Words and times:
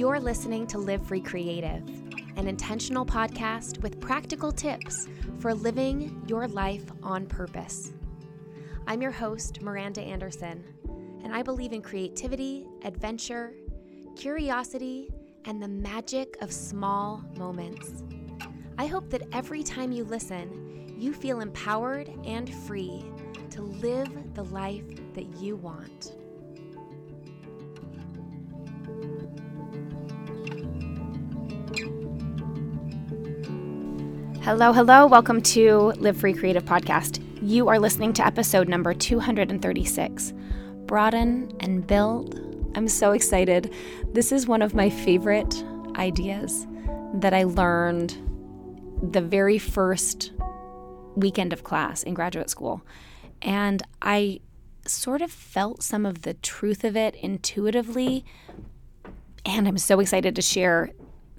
You're 0.00 0.18
listening 0.18 0.66
to 0.68 0.78
Live 0.78 1.06
Free 1.06 1.20
Creative, 1.20 1.86
an 2.38 2.48
intentional 2.48 3.04
podcast 3.04 3.82
with 3.82 4.00
practical 4.00 4.50
tips 4.50 5.06
for 5.40 5.52
living 5.52 6.24
your 6.26 6.48
life 6.48 6.84
on 7.02 7.26
purpose. 7.26 7.92
I'm 8.86 9.02
your 9.02 9.10
host, 9.10 9.60
Miranda 9.60 10.00
Anderson, 10.00 10.64
and 11.22 11.34
I 11.34 11.42
believe 11.42 11.74
in 11.74 11.82
creativity, 11.82 12.66
adventure, 12.82 13.52
curiosity, 14.16 15.10
and 15.44 15.62
the 15.62 15.68
magic 15.68 16.38
of 16.40 16.50
small 16.50 17.22
moments. 17.36 18.02
I 18.78 18.86
hope 18.86 19.10
that 19.10 19.28
every 19.32 19.62
time 19.62 19.92
you 19.92 20.04
listen, 20.04 20.94
you 20.98 21.12
feel 21.12 21.40
empowered 21.40 22.10
and 22.24 22.48
free 22.64 23.04
to 23.50 23.60
live 23.60 24.32
the 24.32 24.44
life 24.44 24.88
that 25.12 25.26
you 25.36 25.56
want. 25.56 26.14
Hello, 34.42 34.72
hello. 34.72 35.06
Welcome 35.06 35.42
to 35.42 35.92
Live 35.98 36.16
Free 36.16 36.32
Creative 36.32 36.64
Podcast. 36.64 37.22
You 37.42 37.68
are 37.68 37.78
listening 37.78 38.14
to 38.14 38.26
episode 38.26 38.70
number 38.70 38.94
236 38.94 40.32
Broaden 40.86 41.52
and 41.60 41.86
Build. 41.86 42.72
I'm 42.74 42.88
so 42.88 43.12
excited. 43.12 43.74
This 44.14 44.32
is 44.32 44.46
one 44.46 44.62
of 44.62 44.74
my 44.74 44.88
favorite 44.88 45.62
ideas 45.96 46.66
that 47.16 47.34
I 47.34 47.42
learned 47.42 48.16
the 49.02 49.20
very 49.20 49.58
first 49.58 50.32
weekend 51.16 51.52
of 51.52 51.62
class 51.62 52.02
in 52.02 52.14
graduate 52.14 52.48
school. 52.48 52.80
And 53.42 53.82
I 54.00 54.40
sort 54.86 55.20
of 55.20 55.30
felt 55.30 55.82
some 55.82 56.06
of 56.06 56.22
the 56.22 56.32
truth 56.32 56.82
of 56.82 56.96
it 56.96 57.14
intuitively. 57.16 58.24
And 59.44 59.68
I'm 59.68 59.76
so 59.76 60.00
excited 60.00 60.34
to 60.34 60.42
share 60.42 60.92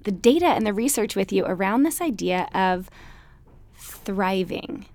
the 0.04 0.12
data 0.12 0.46
and 0.46 0.66
the 0.66 0.72
research 0.72 1.16
with 1.16 1.32
you 1.32 1.44
around 1.44 1.82
this 1.82 2.00
idea 2.00 2.48
of 2.54 2.90
thriving. 3.76 4.86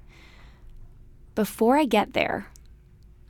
Before 1.36 1.78
I 1.78 1.86
get 1.86 2.14
there, 2.14 2.48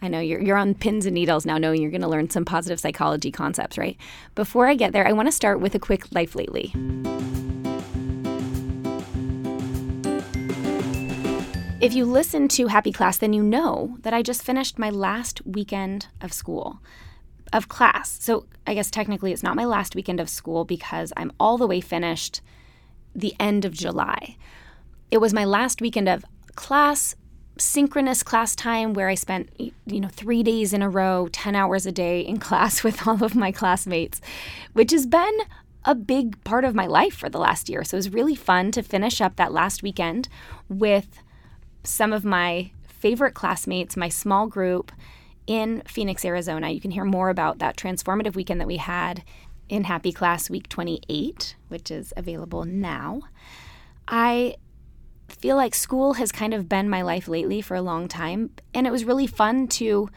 I 0.02 0.08
know 0.08 0.20
you're, 0.20 0.42
you're 0.42 0.58
on 0.58 0.76
pins 0.76 1.06
and 1.06 1.16
needles 1.16 1.46
now, 1.46 1.58
knowing 1.58 1.82
you're 1.82 1.92
going 1.92 2.02
to 2.02 2.08
learn 2.08 2.30
some 2.30 2.46
positive 2.46 2.80
psychology 2.80 3.32
concepts, 3.32 3.78
right? 3.78 3.98
Before 4.36 4.68
I 4.68 4.76
get 4.76 4.94
there, 4.94 5.08
I 5.08 5.12
want 5.12 5.28
to 5.28 5.32
start 5.32 5.60
with 5.60 5.76
a 5.76 5.80
quick 5.80 6.14
life 6.14 6.36
lately. 6.36 6.74
If 11.80 11.94
you 11.94 12.06
listen 12.06 12.48
to 12.50 12.68
Happy 12.68 12.92
Class, 12.92 13.18
then 13.18 13.34
you 13.34 13.44
know 13.44 13.98
that 14.02 14.14
I 14.14 14.22
just 14.22 14.44
finished 14.44 14.80
my 14.80 14.90
last 14.90 15.46
weekend 15.46 16.08
of 16.22 16.34
school 16.34 16.80
of 17.54 17.70
class. 17.70 18.18
So 18.22 18.46
I 18.66 18.74
guess 18.74 18.92
technically 18.92 19.32
it's 19.32 19.44
not 19.44 19.56
my 19.56 19.66
last 19.66 19.96
weekend 19.96 20.20
of 20.20 20.30
school 20.30 20.66
because 20.66 21.14
I'm 21.16 21.32
all 21.40 21.58
the 21.58 21.68
way 21.68 21.82
finished 21.82 22.42
the 23.16 23.34
end 23.40 23.66
of 23.66 23.74
July. 23.74 24.38
It 25.10 25.20
was 25.20 25.34
my 25.34 25.46
last 25.46 25.82
weekend 25.82 26.10
of 26.10 26.26
class, 26.56 27.16
synchronous 27.58 28.24
class 28.24 28.56
time 28.56 28.94
where 28.94 29.10
I 29.10 29.16
spent 29.16 29.50
you 29.58 30.00
know 30.00 30.10
3 30.10 30.44
days 30.44 30.74
in 30.74 30.82
a 30.82 30.90
row, 30.90 31.28
10 31.32 31.56
hours 31.56 31.86
a 31.86 31.92
day 31.92 32.22
in 32.22 32.38
class 32.48 32.84
with 32.84 33.08
all 33.08 33.24
of 33.24 33.36
my 33.36 33.52
classmates, 33.52 34.22
which 34.74 34.92
has 34.92 35.06
been 35.06 35.40
a 35.86 35.96
big 35.96 36.44
part 36.44 36.66
of 36.66 36.76
my 36.76 36.86
life 36.86 37.16
for 37.16 37.30
the 37.30 37.40
last 37.40 37.70
year. 37.70 37.84
So 37.84 37.96
it 37.96 38.00
was 38.00 38.14
really 38.14 38.36
fun 38.36 38.72
to 38.72 38.84
finish 38.84 39.22
up 39.22 39.38
that 39.38 39.54
last 39.54 39.82
weekend 39.82 40.28
with 40.68 41.22
some 41.84 42.12
of 42.12 42.26
my 42.26 42.72
favorite 42.86 43.34
classmates, 43.34 43.96
my 43.96 44.10
small 44.10 44.48
group 44.48 44.92
in 45.48 45.82
Phoenix, 45.88 46.24
Arizona. 46.24 46.70
You 46.70 46.82
can 46.82 46.92
hear 46.92 47.06
more 47.06 47.30
about 47.30 47.60
that 47.60 47.78
transformative 47.78 48.36
weekend 48.36 48.62
that 48.62 48.68
we 48.68 48.78
had 48.78 49.24
in 49.70 49.86
Happy 49.86 50.12
Class 50.12 50.50
Week 50.50 50.70
28, 50.70 51.56
which 51.70 51.90
is 51.90 52.14
available 52.16 52.66
now. 52.66 53.22
I 54.08 54.56
feel 55.30 55.56
like 55.56 55.76
school 55.76 56.14
has 56.14 56.32
kind 56.32 56.54
of 56.54 56.70
been 56.70 56.90
my 56.90 57.02
life 57.02 57.28
lately 57.28 57.62
for 57.62 57.76
a 57.76 57.82
long 57.82 58.08
time, 58.08 58.52
and 58.74 58.86
it 58.86 58.92
was 58.92 59.06
really 59.06 59.28
fun 59.28 59.68
to 59.68 60.10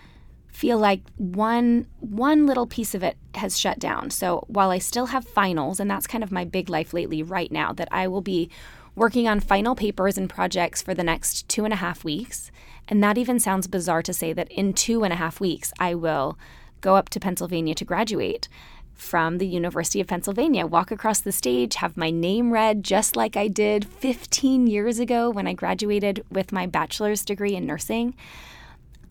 feel 0.50 0.78
like 0.78 1.00
one 1.16 1.86
one 2.00 2.46
little 2.46 2.66
piece 2.66 2.94
of 2.94 3.02
it 3.02 3.16
has 3.34 3.58
shut 3.58 3.78
down. 3.78 4.10
So 4.10 4.44
while 4.48 4.70
I 4.70 4.78
still 4.78 5.06
have 5.06 5.26
finals, 5.26 5.80
and 5.80 5.90
that's 5.90 6.06
kind 6.06 6.24
of 6.24 6.32
my 6.32 6.44
big 6.44 6.68
life 6.68 6.92
lately 6.92 7.22
right 7.22 7.50
now, 7.50 7.72
that 7.72 7.88
I 7.90 8.08
will 8.08 8.20
be 8.22 8.50
working 8.94 9.28
on 9.28 9.40
final 9.40 9.74
papers 9.74 10.18
and 10.18 10.28
projects 10.28 10.82
for 10.82 10.94
the 10.94 11.04
next 11.04 11.48
two 11.48 11.64
and 11.64 11.72
a 11.72 11.76
half 11.76 12.04
weeks. 12.04 12.50
And 12.88 13.02
that 13.02 13.16
even 13.16 13.38
sounds 13.38 13.68
bizarre 13.68 14.02
to 14.02 14.12
say 14.12 14.32
that 14.32 14.50
in 14.50 14.72
two 14.72 15.04
and 15.04 15.12
a 15.12 15.16
half 15.16 15.40
weeks, 15.40 15.72
I 15.78 15.94
will 15.94 16.36
go 16.80 16.96
up 16.96 17.08
to 17.10 17.20
Pennsylvania 17.20 17.74
to 17.76 17.84
graduate 17.84 18.48
from 18.94 19.38
the 19.38 19.46
University 19.46 20.00
of 20.00 20.06
Pennsylvania, 20.06 20.66
walk 20.66 20.90
across 20.90 21.20
the 21.20 21.32
stage, 21.32 21.76
have 21.76 21.96
my 21.96 22.10
name 22.10 22.52
read 22.52 22.84
just 22.84 23.16
like 23.16 23.36
I 23.36 23.48
did 23.48 23.86
15 23.86 24.66
years 24.66 24.98
ago 24.98 25.30
when 25.30 25.46
I 25.46 25.54
graduated 25.54 26.22
with 26.30 26.52
my 26.52 26.66
bachelor's 26.66 27.24
degree 27.24 27.54
in 27.54 27.64
nursing. 27.64 28.14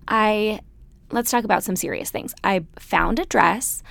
I 0.08 0.60
let's 1.12 1.32
talk 1.32 1.44
about 1.44 1.64
some 1.64 1.76
serious 1.76 2.10
things. 2.10 2.34
I 2.44 2.66
found 2.78 3.20
a 3.20 3.26
dress 3.26 3.84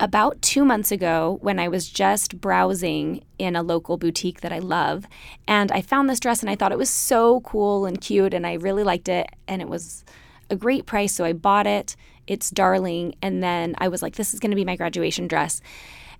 about 0.00 0.40
two 0.42 0.64
months 0.64 0.92
ago 0.92 1.38
when 1.42 1.58
I 1.58 1.68
was 1.68 1.88
just 1.88 2.40
browsing 2.40 3.24
in 3.38 3.56
a 3.56 3.62
local 3.62 3.96
boutique 3.96 4.42
that 4.42 4.52
I 4.52 4.60
love. 4.60 5.06
And 5.46 5.72
I 5.72 5.82
found 5.82 6.08
this 6.08 6.20
dress 6.20 6.40
and 6.40 6.48
I 6.48 6.54
thought 6.54 6.72
it 6.72 6.78
was 6.78 6.90
so 6.90 7.40
cool 7.40 7.84
and 7.84 8.00
cute 8.00 8.32
and 8.32 8.46
I 8.46 8.54
really 8.54 8.84
liked 8.84 9.08
it. 9.08 9.28
And 9.48 9.60
it 9.60 9.68
was 9.68 10.04
a 10.50 10.56
great 10.56 10.86
price. 10.86 11.12
So 11.14 11.24
I 11.24 11.32
bought 11.32 11.66
it. 11.66 11.96
It's 12.26 12.50
darling. 12.50 13.16
And 13.22 13.42
then 13.42 13.74
I 13.78 13.88
was 13.88 14.02
like, 14.02 14.14
this 14.14 14.32
is 14.32 14.40
going 14.40 14.50
to 14.50 14.56
be 14.56 14.64
my 14.64 14.76
graduation 14.76 15.26
dress. 15.26 15.60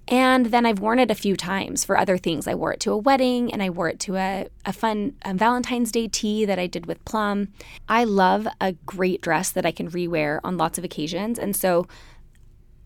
And 0.09 0.47
then 0.47 0.65
I've 0.65 0.81
worn 0.81 0.99
it 0.99 1.11
a 1.11 1.15
few 1.15 1.37
times 1.37 1.85
for 1.85 1.99
other 1.99 2.17
things. 2.17 2.47
I 2.47 2.55
wore 2.55 2.73
it 2.73 2.81
to 2.81 2.93
a 2.93 2.97
wedding 2.97 3.53
and 3.53 3.63
I 3.63 3.69
wore 3.69 3.91
it 3.91 4.01
to 4.01 4.17
a, 4.17 4.49
a 4.65 4.73
fun 4.73 5.15
Valentine's 5.27 5.93
Day 5.93 6.09
tea 6.09 6.47
that 6.47 6.59
I 6.59 6.67
did 6.67 6.87
with 6.87 7.05
Plum. 7.05 7.49
I 7.89 8.05
love 8.05 8.49
a 8.59 8.73
great 8.87 9.21
dress 9.21 9.51
that 9.51 9.67
I 9.67 9.71
can 9.71 9.91
rewear 9.91 10.41
on 10.43 10.57
lots 10.57 10.79
of 10.79 10.85
occasions. 10.85 11.39
And 11.39 11.55
so 11.55 11.87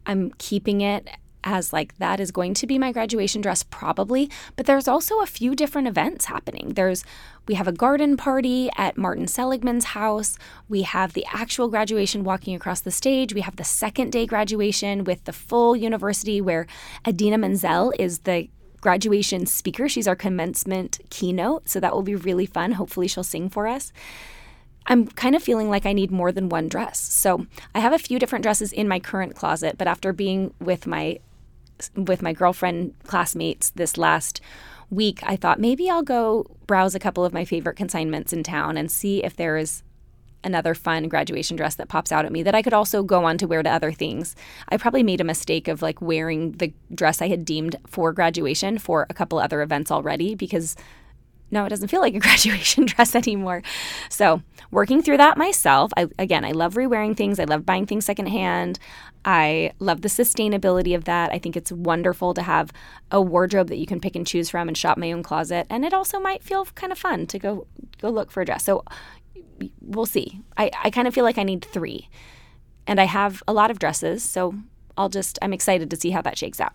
I'm 0.04 0.32
keeping 0.38 0.80
it 0.80 1.08
as 1.44 1.72
like 1.72 1.96
that 1.98 2.20
is 2.20 2.30
going 2.30 2.54
to 2.54 2.66
be 2.66 2.78
my 2.78 2.92
graduation 2.92 3.40
dress 3.40 3.62
probably. 3.62 4.30
But 4.56 4.66
there's 4.66 4.88
also 4.88 5.20
a 5.20 5.26
few 5.26 5.54
different 5.54 5.88
events 5.88 6.26
happening. 6.26 6.74
There's 6.74 7.04
we 7.48 7.54
have 7.54 7.68
a 7.68 7.72
garden 7.72 8.16
party 8.16 8.70
at 8.76 8.96
martin 8.96 9.26
seligman's 9.26 9.86
house. 9.86 10.38
We 10.68 10.82
have 10.82 11.12
the 11.12 11.26
actual 11.32 11.68
graduation 11.68 12.24
walking 12.24 12.54
across 12.54 12.80
the 12.80 12.90
stage. 12.90 13.34
We 13.34 13.40
have 13.40 13.56
the 13.56 13.64
second 13.64 14.12
day 14.12 14.26
graduation 14.26 15.04
with 15.04 15.24
the 15.24 15.32
full 15.32 15.76
university 15.76 16.40
where 16.40 16.66
idina 17.06 17.38
menzel 17.38 17.92
is 17.98 18.20
the 18.20 18.48
graduation 18.80 19.46
speaker. 19.46 19.88
She's 19.88 20.08
our 20.08 20.16
commencement 20.16 21.00
keynote 21.10 21.68
so 21.68 21.80
that 21.80 21.92
will 21.92 22.02
be 22.02 22.16
really 22.16 22.46
fun. 22.46 22.72
Hopefully 22.72 23.08
she'll 23.08 23.24
sing 23.24 23.48
for 23.48 23.66
us. 23.66 23.92
I'm 24.86 25.06
kind 25.06 25.36
of 25.36 25.42
feeling 25.42 25.70
like 25.70 25.86
I 25.86 25.92
need 25.92 26.10
more 26.10 26.32
than 26.32 26.48
one 26.48 26.68
dress. 26.68 26.98
So 27.00 27.46
I 27.74 27.80
have 27.80 27.92
a 27.92 27.98
few 27.98 28.18
different 28.18 28.42
dresses 28.42 28.72
in 28.72 28.88
my 28.88 28.98
current 28.98 29.36
closet, 29.36 29.78
but 29.78 29.86
after 29.86 30.12
being 30.12 30.54
with 30.60 30.86
my 30.86 31.20
with 31.94 32.22
my 32.22 32.32
girlfriend 32.32 32.94
classmates 33.04 33.70
this 33.70 33.96
last 33.96 34.40
week, 34.90 35.20
I 35.22 35.36
thought 35.36 35.58
maybe 35.58 35.88
I'll 35.88 36.02
go 36.02 36.46
browse 36.66 36.94
a 36.94 37.00
couple 37.00 37.24
of 37.24 37.32
my 37.32 37.44
favorite 37.44 37.76
consignments 37.76 38.32
in 38.32 38.42
town 38.42 38.76
and 38.76 38.90
see 38.90 39.24
if 39.24 39.36
there 39.36 39.56
is 39.56 39.82
another 40.44 40.74
fun 40.74 41.08
graduation 41.08 41.56
dress 41.56 41.76
that 41.76 41.88
pops 41.88 42.12
out 42.12 42.24
at 42.24 42.32
me 42.32 42.42
that 42.42 42.54
I 42.54 42.62
could 42.62 42.72
also 42.72 43.02
go 43.02 43.24
on 43.24 43.38
to 43.38 43.46
wear 43.46 43.62
to 43.62 43.70
other 43.70 43.92
things. 43.92 44.34
I 44.68 44.76
probably 44.76 45.02
made 45.02 45.20
a 45.20 45.24
mistake 45.24 45.68
of 45.68 45.82
like 45.82 46.00
wearing 46.00 46.52
the 46.52 46.72
dress 46.94 47.22
I 47.22 47.28
had 47.28 47.44
deemed 47.44 47.76
for 47.86 48.12
graduation 48.12 48.78
for 48.78 49.06
a 49.08 49.14
couple 49.14 49.38
other 49.38 49.62
events 49.62 49.90
already 49.90 50.34
because 50.34 50.76
no, 51.50 51.66
it 51.66 51.68
doesn't 51.68 51.88
feel 51.88 52.00
like 52.00 52.14
a 52.14 52.18
graduation 52.20 52.86
dress 52.86 53.14
anymore. 53.14 53.62
So, 54.08 54.42
working 54.70 55.02
through 55.02 55.18
that 55.18 55.36
myself, 55.36 55.92
I, 55.96 56.08
again, 56.18 56.44
I 56.44 56.52
love 56.52 56.76
re-wearing 56.76 57.14
things. 57.14 57.38
I 57.38 57.44
love 57.44 57.66
buying 57.66 57.86
things 57.86 58.06
secondhand. 58.06 58.78
I 59.24 59.72
love 59.78 60.02
the 60.02 60.08
sustainability 60.08 60.94
of 60.94 61.04
that. 61.04 61.32
I 61.32 61.38
think 61.38 61.56
it's 61.56 61.70
wonderful 61.70 62.34
to 62.34 62.42
have 62.42 62.72
a 63.10 63.20
wardrobe 63.20 63.68
that 63.68 63.78
you 63.78 63.86
can 63.86 64.00
pick 64.00 64.16
and 64.16 64.26
choose 64.26 64.50
from 64.50 64.68
and 64.68 64.76
shop 64.76 64.98
my 64.98 65.12
own 65.12 65.22
closet. 65.22 65.66
And 65.70 65.84
it 65.84 65.94
also 65.94 66.18
might 66.18 66.42
feel 66.42 66.64
kind 66.64 66.92
of 66.92 66.98
fun 66.98 67.26
to 67.28 67.38
go 67.38 67.66
go 68.00 68.10
look 68.10 68.30
for 68.30 68.42
a 68.42 68.44
dress. 68.44 68.64
So, 68.64 68.84
we'll 69.80 70.06
see. 70.06 70.40
I, 70.56 70.70
I 70.82 70.90
kind 70.90 71.06
of 71.06 71.14
feel 71.14 71.24
like 71.24 71.38
I 71.38 71.42
need 71.42 71.64
three. 71.64 72.08
And 72.86 73.00
I 73.00 73.04
have 73.04 73.42
a 73.46 73.52
lot 73.52 73.70
of 73.70 73.78
dresses, 73.78 74.24
so 74.24 74.54
I'll 74.96 75.08
just, 75.08 75.38
I'm 75.40 75.52
excited 75.52 75.88
to 75.90 75.96
see 75.96 76.10
how 76.10 76.22
that 76.22 76.36
shakes 76.36 76.60
out. 76.60 76.72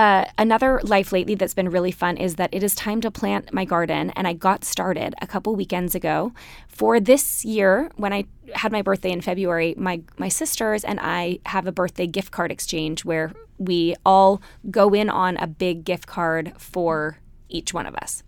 Uh, 0.00 0.24
another 0.38 0.80
life 0.82 1.12
lately 1.12 1.34
that's 1.34 1.52
been 1.52 1.68
really 1.68 1.90
fun 1.90 2.16
is 2.16 2.36
that 2.36 2.48
it 2.54 2.62
is 2.62 2.74
time 2.74 3.02
to 3.02 3.10
plant 3.10 3.52
my 3.52 3.66
garden, 3.66 4.08
and 4.16 4.26
I 4.26 4.32
got 4.32 4.64
started 4.64 5.14
a 5.20 5.26
couple 5.26 5.54
weekends 5.54 5.94
ago. 5.94 6.32
For 6.68 6.98
this 7.00 7.44
year, 7.44 7.90
when 7.96 8.10
I 8.10 8.24
had 8.54 8.72
my 8.72 8.80
birthday 8.80 9.10
in 9.10 9.20
February, 9.20 9.74
my 9.76 10.00
my 10.16 10.30
sisters 10.30 10.84
and 10.84 10.98
I 11.02 11.40
have 11.44 11.66
a 11.66 11.72
birthday 11.72 12.06
gift 12.06 12.30
card 12.30 12.50
exchange 12.50 13.04
where 13.04 13.32
we 13.58 13.94
all 14.06 14.40
go 14.70 14.94
in 14.94 15.10
on 15.10 15.36
a 15.36 15.46
big 15.46 15.84
gift 15.84 16.06
card 16.06 16.54
for 16.56 17.18
each 17.50 17.74
one 17.74 17.84
of 17.84 17.94
us. 17.96 18.22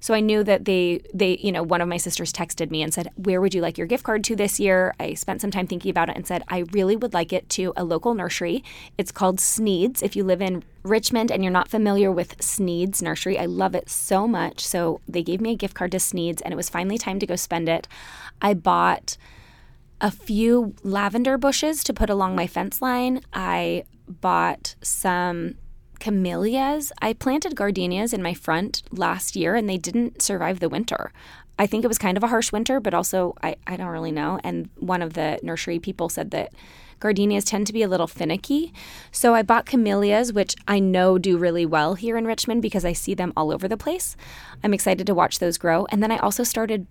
So 0.00 0.14
I 0.14 0.20
knew 0.20 0.42
that 0.44 0.64
they 0.64 1.02
they 1.14 1.38
you 1.40 1.52
know 1.52 1.62
one 1.62 1.80
of 1.80 1.88
my 1.88 1.98
sisters 1.98 2.32
texted 2.32 2.70
me 2.70 2.82
and 2.82 2.92
said, 2.92 3.10
"Where 3.16 3.40
would 3.40 3.54
you 3.54 3.60
like 3.60 3.78
your 3.78 3.86
gift 3.86 4.04
card 4.04 4.24
to 4.24 4.36
this 4.36 4.58
year?" 4.58 4.94
I 4.98 5.14
spent 5.14 5.40
some 5.40 5.50
time 5.50 5.66
thinking 5.66 5.90
about 5.90 6.08
it 6.08 6.16
and 6.16 6.26
said, 6.26 6.42
"I 6.48 6.64
really 6.72 6.96
would 6.96 7.14
like 7.14 7.32
it 7.32 7.48
to 7.50 7.72
a 7.76 7.84
local 7.84 8.14
nursery. 8.14 8.64
It's 8.98 9.12
called 9.12 9.40
Sneed's. 9.40 10.02
If 10.02 10.16
you 10.16 10.24
live 10.24 10.42
in 10.42 10.64
Richmond 10.82 11.30
and 11.30 11.44
you're 11.44 11.52
not 11.52 11.68
familiar 11.68 12.10
with 12.10 12.42
Sneed's 12.42 13.02
Nursery, 13.02 13.38
I 13.38 13.44
love 13.46 13.74
it 13.74 13.90
so 13.90 14.26
much. 14.26 14.64
So 14.64 15.00
they 15.06 15.22
gave 15.22 15.40
me 15.40 15.52
a 15.52 15.56
gift 15.56 15.74
card 15.74 15.92
to 15.92 16.00
Sneed's 16.00 16.40
and 16.42 16.52
it 16.52 16.56
was 16.56 16.70
finally 16.70 16.96
time 16.96 17.18
to 17.18 17.26
go 17.26 17.36
spend 17.36 17.68
it. 17.68 17.86
I 18.40 18.54
bought 18.54 19.18
a 20.00 20.10
few 20.10 20.74
lavender 20.82 21.36
bushes 21.36 21.84
to 21.84 21.92
put 21.92 22.08
along 22.08 22.34
my 22.34 22.46
fence 22.46 22.80
line. 22.80 23.20
I 23.32 23.84
bought 24.08 24.74
some 24.82 25.56
camellias. 26.00 26.92
I 27.00 27.12
planted 27.12 27.54
gardenias 27.54 28.12
in 28.12 28.22
my 28.22 28.34
front 28.34 28.82
last 28.90 29.36
year 29.36 29.54
and 29.54 29.68
they 29.68 29.76
didn't 29.76 30.22
survive 30.22 30.60
the 30.60 30.68
winter. 30.68 31.12
I 31.58 31.66
think 31.66 31.84
it 31.84 31.88
was 31.88 31.98
kind 31.98 32.16
of 32.16 32.24
a 32.24 32.28
harsh 32.28 32.52
winter, 32.52 32.80
but 32.80 32.94
also 32.94 33.34
I, 33.42 33.56
I 33.66 33.76
don't 33.76 33.88
really 33.88 34.10
know. 34.10 34.40
And 34.42 34.70
one 34.76 35.02
of 35.02 35.12
the 35.12 35.38
nursery 35.42 35.78
people 35.78 36.08
said 36.08 36.30
that 36.30 36.52
gardenias 37.00 37.44
tend 37.44 37.66
to 37.66 37.72
be 37.72 37.82
a 37.82 37.88
little 37.88 38.06
finicky. 38.06 38.72
So 39.12 39.34
I 39.34 39.42
bought 39.42 39.66
camellias, 39.66 40.32
which 40.32 40.56
I 40.66 40.78
know 40.78 41.18
do 41.18 41.36
really 41.36 41.66
well 41.66 41.94
here 41.94 42.16
in 42.16 42.26
Richmond 42.26 42.62
because 42.62 42.84
I 42.84 42.94
see 42.94 43.14
them 43.14 43.32
all 43.36 43.52
over 43.52 43.68
the 43.68 43.76
place. 43.76 44.16
I'm 44.64 44.74
excited 44.74 45.06
to 45.06 45.14
watch 45.14 45.38
those 45.38 45.58
grow. 45.58 45.86
And 45.90 46.02
then 46.02 46.10
I 46.10 46.18
also 46.18 46.44
started 46.44 46.86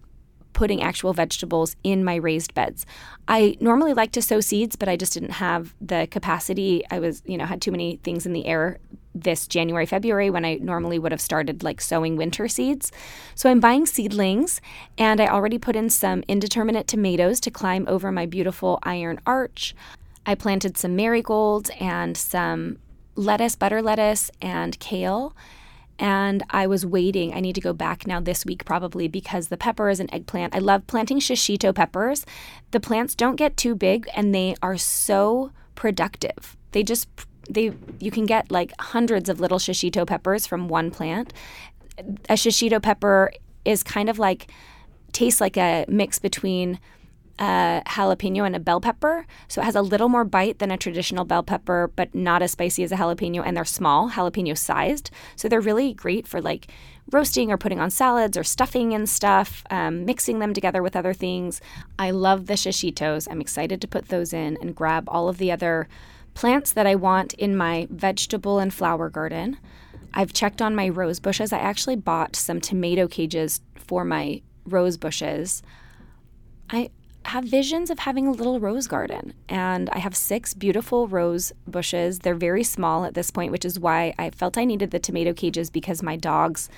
putting 0.53 0.81
actual 0.81 1.13
vegetables 1.13 1.75
in 1.83 2.03
my 2.03 2.15
raised 2.15 2.53
beds. 2.53 2.85
I 3.27 3.55
normally 3.59 3.93
like 3.93 4.11
to 4.13 4.21
sow 4.21 4.41
seeds, 4.41 4.75
but 4.75 4.89
I 4.89 4.97
just 4.97 5.13
didn't 5.13 5.33
have 5.33 5.73
the 5.79 6.07
capacity. 6.09 6.83
I 6.91 6.99
was, 6.99 7.21
you 7.25 7.37
know, 7.37 7.45
had 7.45 7.61
too 7.61 7.71
many 7.71 7.97
things 8.03 8.25
in 8.25 8.33
the 8.33 8.45
air 8.45 8.77
this 9.23 9.47
January, 9.47 9.85
February 9.85 10.29
when 10.29 10.45
I 10.45 10.55
normally 10.55 10.99
would 10.99 11.11
have 11.11 11.21
started 11.21 11.63
like 11.63 11.81
sowing 11.81 12.15
winter 12.15 12.47
seeds. 12.47 12.91
So 13.35 13.49
I'm 13.49 13.59
buying 13.59 13.85
seedlings 13.85 14.61
and 14.97 15.21
I 15.21 15.27
already 15.27 15.57
put 15.57 15.75
in 15.75 15.89
some 15.89 16.23
indeterminate 16.27 16.87
tomatoes 16.87 17.39
to 17.41 17.51
climb 17.51 17.85
over 17.87 18.11
my 18.11 18.25
beautiful 18.25 18.79
iron 18.83 19.19
arch. 19.25 19.75
I 20.25 20.35
planted 20.35 20.77
some 20.77 20.95
marigolds 20.95 21.71
and 21.79 22.15
some 22.15 22.79
lettuce, 23.15 23.55
butter 23.55 23.81
lettuce, 23.81 24.31
and 24.41 24.79
kale 24.79 25.35
and 25.99 26.43
I 26.49 26.65
was 26.65 26.85
waiting. 26.85 27.33
I 27.33 27.41
need 27.41 27.55
to 27.55 27.61
go 27.61 27.73
back 27.73 28.07
now 28.07 28.21
this 28.21 28.45
week 28.45 28.63
probably 28.63 29.07
because 29.07 29.49
the 29.49 29.57
pepper 29.57 29.89
is 29.89 29.99
an 29.99 30.11
eggplant. 30.13 30.55
I 30.55 30.59
love 30.59 30.87
planting 30.87 31.19
shishito 31.19 31.75
peppers. 31.75 32.25
The 32.71 32.79
plants 32.79 33.15
don't 33.15 33.35
get 33.35 33.57
too 33.57 33.75
big 33.75 34.07
and 34.15 34.33
they 34.33 34.55
are 34.63 34.77
so 34.77 35.51
productive. 35.75 36.55
They 36.71 36.83
just 36.83 37.09
they 37.49 37.73
you 37.99 38.11
can 38.11 38.25
get 38.25 38.51
like 38.51 38.71
hundreds 38.79 39.29
of 39.29 39.39
little 39.39 39.59
shishito 39.59 40.05
peppers 40.05 40.45
from 40.45 40.67
one 40.67 40.91
plant. 40.91 41.33
A 42.29 42.33
shishito 42.33 42.81
pepper 42.81 43.31
is 43.65 43.83
kind 43.83 44.09
of 44.09 44.19
like 44.19 44.47
tastes 45.11 45.41
like 45.41 45.57
a 45.57 45.85
mix 45.87 46.19
between 46.19 46.79
a 47.39 47.81
jalapeno 47.87 48.45
and 48.45 48.55
a 48.55 48.59
bell 48.59 48.81
pepper. 48.81 49.25
So 49.47 49.61
it 49.61 49.65
has 49.65 49.75
a 49.75 49.81
little 49.81 50.09
more 50.09 50.25
bite 50.25 50.59
than 50.59 50.71
a 50.71 50.77
traditional 50.77 51.23
bell 51.23 51.41
pepper, 51.41 51.89
but 51.95 52.13
not 52.13 52.41
as 52.41 52.51
spicy 52.51 52.83
as 52.83 52.91
a 52.91 52.97
jalapeno. 52.97 53.41
And 53.45 53.55
they're 53.55 53.65
small, 53.65 54.09
jalapeno 54.09 54.57
sized. 54.57 55.09
So 55.35 55.47
they're 55.47 55.61
really 55.61 55.93
great 55.93 56.27
for 56.27 56.41
like 56.41 56.67
roasting 57.11 57.51
or 57.51 57.57
putting 57.57 57.79
on 57.79 57.89
salads 57.89 58.37
or 58.37 58.43
stuffing 58.43 58.93
and 58.93 59.07
stuff, 59.09 59.63
um, 59.69 60.05
mixing 60.05 60.39
them 60.39 60.53
together 60.53 60.83
with 60.83 60.95
other 60.95 61.13
things. 61.13 61.61
I 61.97 62.11
love 62.11 62.47
the 62.47 62.53
shishitos. 62.53 63.27
I'm 63.31 63.41
excited 63.41 63.79
to 63.81 63.87
put 63.87 64.09
those 64.09 64.33
in 64.33 64.57
and 64.61 64.75
grab 64.75 65.05
all 65.07 65.29
of 65.29 65.37
the 65.37 65.51
other 65.51 65.87
plants 66.33 66.73
that 66.73 66.87
I 66.87 66.95
want 66.95 67.33
in 67.33 67.55
my 67.55 67.87
vegetable 67.89 68.59
and 68.59 68.73
flower 68.73 69.09
garden. 69.09 69.57
I've 70.13 70.33
checked 70.33 70.61
on 70.61 70.75
my 70.75 70.89
rose 70.89 71.19
bushes. 71.19 71.53
I 71.53 71.59
actually 71.59 71.95
bought 71.95 72.35
some 72.35 72.61
tomato 72.61 73.07
cages 73.07 73.61
for 73.75 74.03
my 74.03 74.41
rose 74.65 74.97
bushes. 74.97 75.61
I 76.69 76.89
have 77.25 77.43
visions 77.43 77.89
of 77.89 77.99
having 77.99 78.27
a 78.27 78.31
little 78.31 78.59
rose 78.59 78.87
garden. 78.87 79.33
And 79.47 79.89
I 79.91 79.99
have 79.99 80.15
six 80.15 80.53
beautiful 80.53 81.07
rose 81.07 81.51
bushes. 81.67 82.19
They're 82.19 82.35
very 82.35 82.63
small 82.63 83.05
at 83.05 83.13
this 83.13 83.29
point, 83.29 83.51
which 83.51 83.65
is 83.65 83.79
why 83.79 84.13
I 84.17 84.29
felt 84.29 84.57
I 84.57 84.65
needed 84.65 84.91
the 84.91 84.99
tomato 84.99 85.33
cages 85.33 85.69
because 85.69 86.01
my 86.01 86.15
dogs 86.15 86.69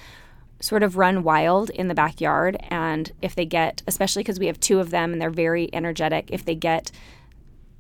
sort 0.60 0.84
of 0.84 0.98
run 0.98 1.24
wild 1.24 1.70
in 1.72 1.88
the 1.88 1.96
backyard. 1.96 2.58
And 2.70 3.12
if 3.22 3.36
they 3.36 3.46
get, 3.46 3.82
especially 3.88 4.24
because 4.24 4.40
we 4.40 4.48
have 4.48 4.60
two 4.60 4.80
of 4.80 4.90
them 4.90 5.14
and 5.14 5.22
they're 5.22 5.30
very 5.30 5.70
energetic, 5.74 6.30
if 6.32 6.44
they 6.44 6.56
get 6.56 6.92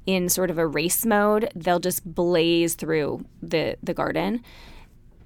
in 0.06 0.30
sort 0.30 0.50
of 0.50 0.58
a 0.58 0.68
race 0.68 1.06
mode, 1.06 1.52
they'll 1.56 1.80
just 1.80 2.04
blaze 2.06 2.76
through 2.76 3.26
the, 3.42 3.78
the 3.84 3.94
garden. 3.94 4.44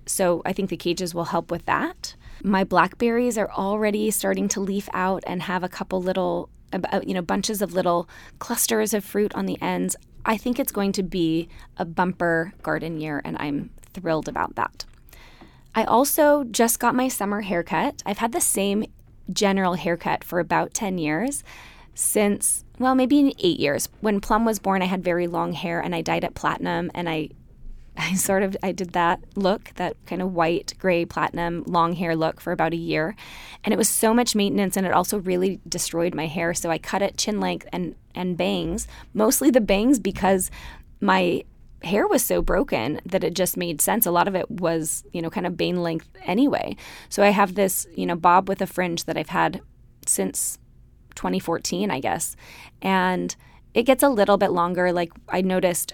So 0.05 0.41
I 0.45 0.53
think 0.53 0.69
the 0.69 0.77
cages 0.77 1.15
will 1.15 1.25
help 1.25 1.49
with 1.49 1.65
that. 1.65 2.15
My 2.43 2.63
blackberries 2.63 3.37
are 3.37 3.49
already 3.51 4.11
starting 4.11 4.47
to 4.49 4.59
leaf 4.59 4.89
out 4.93 5.23
and 5.25 5.41
have 5.43 5.63
a 5.63 5.69
couple 5.69 6.01
little 6.01 6.49
uh, 6.73 7.01
you 7.05 7.13
know, 7.13 7.21
bunches 7.21 7.61
of 7.61 7.73
little 7.73 8.09
clusters 8.39 8.93
of 8.93 9.03
fruit 9.03 9.33
on 9.35 9.45
the 9.45 9.61
ends. 9.61 9.95
I 10.25 10.37
think 10.37 10.59
it's 10.59 10.71
going 10.71 10.91
to 10.93 11.03
be 11.03 11.47
a 11.77 11.85
bumper 11.85 12.53
garden 12.63 12.99
year, 12.99 13.21
and 13.23 13.37
I'm 13.39 13.69
thrilled 13.93 14.27
about 14.27 14.55
that. 14.55 14.85
I 15.73 15.83
also 15.83 16.43
just 16.43 16.79
got 16.79 16.95
my 16.95 17.07
summer 17.07 17.41
haircut. 17.41 18.01
I've 18.05 18.17
had 18.17 18.31
the 18.31 18.41
same 18.41 18.85
general 19.31 19.75
haircut 19.75 20.23
for 20.23 20.39
about 20.39 20.73
10 20.73 20.97
years 20.97 21.43
since, 21.93 22.64
well, 22.79 22.95
maybe 22.95 23.19
in 23.19 23.33
eight 23.39 23.59
years. 23.59 23.89
When 24.01 24.19
Plum 24.21 24.45
was 24.45 24.59
born, 24.59 24.81
I 24.81 24.85
had 24.85 25.03
very 25.03 25.27
long 25.27 25.53
hair 25.53 25.79
and 25.79 25.95
I 25.95 26.01
dyed 26.01 26.23
it 26.23 26.35
platinum 26.35 26.91
and 26.93 27.09
I 27.09 27.29
I 27.97 28.15
sort 28.15 28.43
of 28.43 28.57
I 28.61 28.73
did 28.73 28.91
that 28.91 29.21
look, 29.35 29.71
that 29.75 29.95
kind 30.05 30.21
of 30.21 30.33
white, 30.33 30.73
gray, 30.77 31.05
platinum, 31.05 31.63
long 31.65 31.93
hair 31.93 32.15
look 32.15 32.41
for 32.41 32.51
about 32.51 32.73
a 32.73 32.77
year. 32.77 33.15
And 33.63 33.73
it 33.73 33.77
was 33.77 33.87
so 33.87 34.13
much 34.13 34.35
maintenance 34.35 34.75
and 34.75 34.85
it 34.85 34.91
also 34.91 35.19
really 35.19 35.61
destroyed 35.67 36.13
my 36.13 36.27
hair. 36.27 36.53
So 36.53 36.69
I 36.69 36.77
cut 36.77 37.01
it 37.01 37.17
chin 37.17 37.39
length 37.39 37.67
and 37.71 37.95
and 38.13 38.37
bangs, 38.37 38.87
mostly 39.13 39.49
the 39.49 39.61
bangs 39.61 39.99
because 39.99 40.51
my 40.99 41.43
hair 41.83 42.07
was 42.07 42.23
so 42.23 42.41
broken 42.41 42.99
that 43.05 43.23
it 43.23 43.33
just 43.33 43.55
made 43.55 43.79
sense. 43.79 44.05
A 44.05 44.11
lot 44.11 44.27
of 44.27 44.35
it 44.35 44.49
was, 44.49 45.03
you 45.13 45.21
know, 45.21 45.29
kind 45.29 45.45
of 45.45 45.55
bane 45.55 45.81
length 45.81 46.09
anyway. 46.23 46.75
So 47.09 47.23
I 47.23 47.29
have 47.29 47.55
this, 47.55 47.87
you 47.95 48.05
know, 48.05 48.15
bob 48.15 48.49
with 48.49 48.61
a 48.61 48.67
fringe 48.67 49.05
that 49.05 49.17
I've 49.17 49.29
had 49.29 49.61
since 50.05 50.57
2014, 51.15 51.89
I 51.91 51.99
guess. 51.99 52.35
And 52.81 53.35
it 53.73 53.83
gets 53.83 54.03
a 54.03 54.09
little 54.09 54.37
bit 54.37 54.51
longer. 54.51 54.91
Like 54.91 55.11
I 55.29 55.41
noticed 55.41 55.93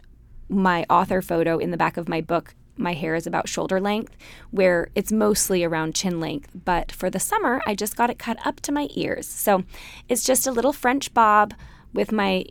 my 0.50 0.86
author 0.90 1.22
photo 1.22 1.58
in 1.58 1.72
the 1.72 1.78
back 1.78 1.98
of 1.98 2.10
my 2.10 2.22
book, 2.22 2.54
my 2.78 2.94
hair 2.94 3.16
is 3.16 3.28
about 3.28 3.48
shoulder 3.48 3.80
length, 3.80 4.18
where 4.50 4.90
it's 4.96 5.12
mostly 5.12 5.64
around 5.64 5.96
chin 5.96 6.20
length. 6.20 6.50
But 6.66 6.92
for 6.92 7.10
the 7.10 7.20
summer, 7.20 7.62
I 7.66 7.76
just 7.76 7.96
got 7.96 8.10
it 8.10 8.20
cut 8.20 8.46
up 8.46 8.60
to 8.62 8.72
my 8.72 8.88
ears. 8.96 9.28
So 9.28 9.64
it's 10.10 10.24
just 10.24 10.48
a 10.48 10.52
little 10.52 10.74
French 10.74 11.14
bob 11.14 11.54
with 11.94 12.12
my 12.12 12.46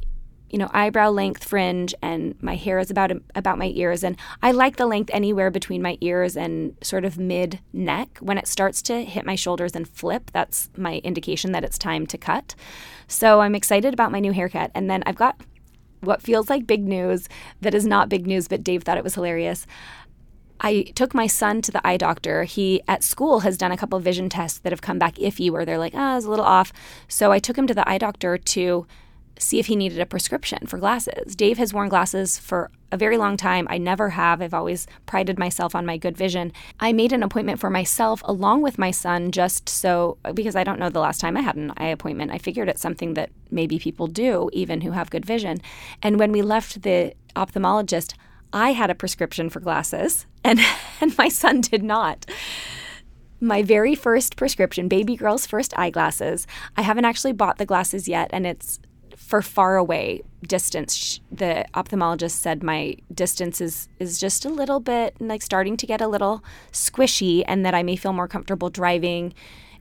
you 0.51 0.59
know 0.59 0.71
eyebrow 0.73 1.11
length 1.11 1.45
fringe 1.45 1.95
and 2.03 2.35
my 2.43 2.57
hair 2.57 2.79
is 2.79 2.91
about 2.91 3.13
about 3.35 3.59
my 3.59 3.73
ears 3.75 4.03
and 4.03 4.17
I 4.43 4.53
like 4.53 4.77
the 4.77 4.87
length 4.87 5.11
anywhere 5.13 5.51
between 5.51 5.81
my 5.81 5.97
ears 6.01 6.37
and 6.37 6.77
sort 6.83 7.05
of 7.05 7.19
mid 7.19 7.61
neck 7.73 8.19
when 8.21 8.39
it 8.39 8.49
starts 8.49 8.83
to 8.83 9.05
hit 9.05 9.25
my 9.25 9.35
shoulders 9.35 9.75
and 9.75 9.89
flip 9.89 10.31
that's 10.33 10.71
my 10.77 10.97
indication 11.05 11.53
that 11.53 11.65
it's 11.65 11.79
time 11.79 12.07
to 12.09 12.19
cut 12.19 12.55
so 13.07 13.41
I'm 13.41 13.55
excited 13.55 13.95
about 13.95 14.13
my 14.13 14.21
new 14.21 14.33
haircut 14.33 14.71
and 14.75 14.91
then 14.91 15.03
I've 15.07 15.17
got 15.17 15.41
what 16.01 16.23
feels 16.23 16.49
like 16.51 16.67
big 16.67 16.87
news 16.87 17.29
that 17.61 17.75
is 17.75 17.87
not 17.87 18.09
big 18.09 18.27
news, 18.27 18.49
but 18.49 18.65
Dave 18.65 18.83
thought 18.83 18.99
it 18.99 19.05
was 19.05 19.15
hilarious. 19.15 19.67
I 20.63 20.83
took 20.95 21.15
my 21.15 21.27
son 21.27 21.63
to 21.63 21.73
the 21.73 21.87
eye 21.87 21.97
doctor. 21.97 22.45
He 22.45 22.83
at 22.87 23.03
school 23.03 23.41
has 23.41 23.57
done 23.57 23.73
a 23.73 23.77
couple 23.77 23.99
vision 23.99 24.29
tests 24.29 24.59
that 24.61 24.73
have 24.73 24.83
come 24.83 24.99
back 24.99 25.15
iffy 25.15 25.51
where 25.51 25.65
they're 25.65 25.79
like, 25.79 25.95
ah, 25.95 26.15
oh, 26.15 26.17
it's 26.17 26.27
a 26.27 26.31
little 26.31 26.45
off. 26.45 26.73
So 27.09 27.33
I 27.33 27.39
took 27.39 27.57
him 27.57 27.67
to 27.67 27.75
the 27.75 27.89
eye 27.89 27.99
doctor 27.99 28.37
to 28.37 28.87
see 29.41 29.59
if 29.59 29.67
he 29.67 29.77
needed 29.77 29.99
a 29.99 30.07
prescription 30.07 30.67
for 30.67 30.79
glasses. 30.79 31.35
Dave 31.35 31.59
has 31.59 31.73
worn 31.73 31.89
glasses 31.89 32.39
for 32.39 32.71
a 32.93 32.97
very 32.97 33.17
long 33.17 33.37
time. 33.37 33.67
I 33.71 33.79
never 33.79 34.11
have. 34.11 34.43
I've 34.43 34.55
always 34.55 34.87
prided 35.07 35.39
myself 35.39 35.75
on 35.75 35.87
my 35.87 35.97
good 35.97 36.17
vision. 36.17 36.53
I 36.79 36.93
made 36.93 37.13
an 37.13 37.23
appointment 37.23 37.61
for 37.61 37.71
myself 37.71 38.21
along 38.25 38.63
with 38.63 38.79
my 38.79 38.91
son 38.91 39.33
just 39.33 39.69
so, 39.69 40.19
because 40.35 40.57
I 40.57 40.65
don't 40.65 40.79
know 40.79 40.91
the 40.91 41.01
last 41.01 41.21
time 41.21 41.37
I 41.37 41.41
had 41.41 41.57
an 41.57 41.73
eye 41.77 41.89
appointment. 41.89 42.33
I 42.33 42.39
figured 42.39 42.69
it's 42.69 42.83
something 42.83 43.15
that 43.15 43.31
maybe 43.51 43.79
people 43.79 44.07
do, 44.07 44.51
even 44.53 44.83
who 44.83 44.91
have 44.93 45.11
good 45.11 45.25
vision. 45.25 45.59
And 46.03 46.19
when 46.19 46.33
we 46.33 46.43
left 46.43 46.83
the 46.83 47.15
ophthalmologist, 47.37 48.15
I 48.53 48.73
had 48.73 48.91
a 48.91 48.95
prescription 48.95 49.49
for 49.49 49.61
glasses 49.61 50.27
and, 50.45 50.61
and 51.01 51.17
my 51.17 51.29
son 51.29 51.61
did 51.61 51.83
not. 51.83 52.27
My 53.43 53.63
very 53.63 53.95
first 53.95 54.37
prescription, 54.37 54.87
baby 54.87 55.17
girl's 55.17 55.47
first 55.47 55.73
eyeglasses. 55.79 56.47
I 56.77 56.83
haven't 56.83 57.07
actually 57.07 57.33
bought 57.33 57.57
the 57.57 57.65
glasses 57.65 58.07
yet, 58.07 58.29
and 58.35 58.47
it's 58.47 58.81
for 59.21 59.43
far 59.43 59.77
away 59.77 60.23
distance. 60.47 61.21
The 61.31 61.67
ophthalmologist 61.75 62.33
said 62.33 62.63
my 62.63 62.97
distance 63.15 63.61
is, 63.61 63.89
is 63.99 64.19
just 64.19 64.47
a 64.47 64.49
little 64.49 64.81
bit 64.81 65.15
like 65.21 65.43
starting 65.43 65.77
to 65.77 65.87
get 65.87 66.01
a 66.01 66.09
little 66.09 66.43
squishy, 66.73 67.45
and 67.47 67.65
that 67.65 67.75
I 67.75 67.83
may 67.83 67.97
feel 67.97 68.15
more 68.15 68.27
comfortable 68.27 68.71
driving 68.71 69.35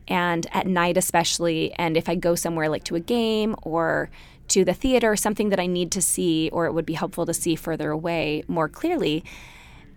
and 0.07 0.45
at 0.51 0.67
night, 0.67 0.97
especially. 0.97 1.73
And 1.79 1.95
if 1.95 2.09
I 2.09 2.15
go 2.15 2.35
somewhere 2.35 2.69
like 2.69 2.83
to 2.85 2.95
a 2.95 2.99
game 2.99 3.55
or 3.63 4.11
to 4.49 4.65
the 4.65 4.73
theater, 4.73 5.15
something 5.15 5.49
that 5.49 5.59
I 5.59 5.67
need 5.67 5.91
to 5.93 6.01
see 6.01 6.49
or 6.51 6.65
it 6.65 6.73
would 6.73 6.85
be 6.85 6.93
helpful 6.93 7.25
to 7.25 7.33
see 7.33 7.55
further 7.55 7.91
away 7.91 8.43
more 8.47 8.67
clearly, 8.67 9.23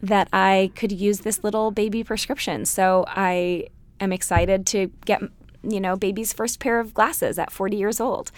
that 0.02 0.28
I 0.32 0.70
could 0.76 0.92
use 0.92 1.20
this 1.20 1.42
little 1.42 1.72
baby 1.72 2.04
prescription. 2.04 2.64
So 2.64 3.04
I 3.08 3.66
am 3.98 4.12
excited 4.12 4.66
to 4.68 4.90
get, 5.04 5.20
you 5.62 5.80
know, 5.80 5.96
baby's 5.96 6.32
first 6.32 6.60
pair 6.60 6.78
of 6.78 6.94
glasses 6.94 7.38
at 7.38 7.50
40 7.50 7.76
years 7.76 8.00
old. 8.00 8.30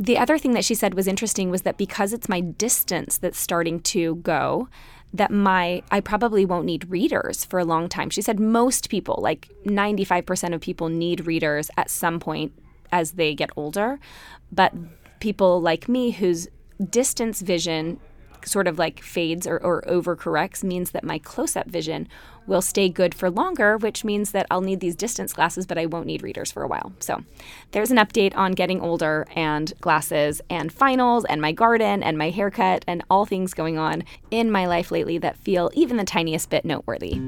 The 0.00 0.16
other 0.16 0.38
thing 0.38 0.52
that 0.52 0.64
she 0.64 0.74
said 0.74 0.94
was 0.94 1.06
interesting 1.06 1.50
was 1.50 1.60
that 1.62 1.76
because 1.76 2.14
it's 2.14 2.26
my 2.26 2.40
distance 2.40 3.18
that's 3.18 3.38
starting 3.38 3.80
to 3.80 4.14
go, 4.16 4.70
that 5.12 5.30
my 5.30 5.82
I 5.90 6.00
probably 6.00 6.46
won't 6.46 6.64
need 6.64 6.88
readers 6.88 7.44
for 7.44 7.58
a 7.58 7.66
long 7.66 7.86
time. 7.86 8.08
She 8.08 8.22
said 8.22 8.40
most 8.40 8.88
people, 8.88 9.18
like 9.20 9.50
95% 9.66 10.54
of 10.54 10.62
people 10.62 10.88
need 10.88 11.26
readers 11.26 11.70
at 11.76 11.90
some 11.90 12.18
point 12.18 12.52
as 12.90 13.12
they 13.12 13.34
get 13.34 13.50
older, 13.56 14.00
but 14.50 14.72
people 15.20 15.60
like 15.60 15.86
me 15.86 16.12
whose 16.12 16.48
distance 16.88 17.42
vision 17.42 18.00
sort 18.46 18.66
of 18.66 18.78
like 18.78 19.02
fades 19.02 19.46
or, 19.46 19.58
or 19.58 19.82
overcorrects 19.82 20.64
means 20.64 20.90
that 20.92 21.04
my 21.04 21.18
close 21.18 21.56
up 21.56 21.66
vision 21.66 22.08
will 22.46 22.62
stay 22.62 22.88
good 22.88 23.14
for 23.14 23.30
longer, 23.30 23.76
which 23.76 24.04
means 24.04 24.32
that 24.32 24.46
I'll 24.50 24.60
need 24.60 24.80
these 24.80 24.96
distance 24.96 25.32
glasses, 25.32 25.66
but 25.66 25.78
I 25.78 25.86
won't 25.86 26.06
need 26.06 26.22
readers 26.22 26.50
for 26.50 26.62
a 26.62 26.68
while. 26.68 26.92
So 26.98 27.22
there's 27.70 27.90
an 27.90 27.96
update 27.98 28.36
on 28.36 28.52
getting 28.52 28.80
older 28.80 29.26
and 29.36 29.72
glasses 29.80 30.40
and 30.50 30.72
finals 30.72 31.24
and 31.26 31.40
my 31.40 31.52
garden 31.52 32.02
and 32.02 32.18
my 32.18 32.30
haircut 32.30 32.84
and 32.88 33.04
all 33.08 33.24
things 33.24 33.54
going 33.54 33.78
on 33.78 34.02
in 34.30 34.50
my 34.50 34.66
life 34.66 34.90
lately 34.90 35.18
that 35.18 35.36
feel 35.36 35.70
even 35.74 35.96
the 35.96 36.04
tiniest 36.04 36.50
bit 36.50 36.64
noteworthy. 36.64 37.20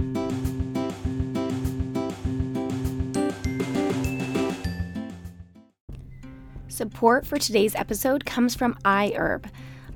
Support 6.69 7.27
for 7.27 7.37
today's 7.37 7.75
episode 7.75 8.25
comes 8.25 8.55
from 8.55 8.75
iHerb. 8.85 9.45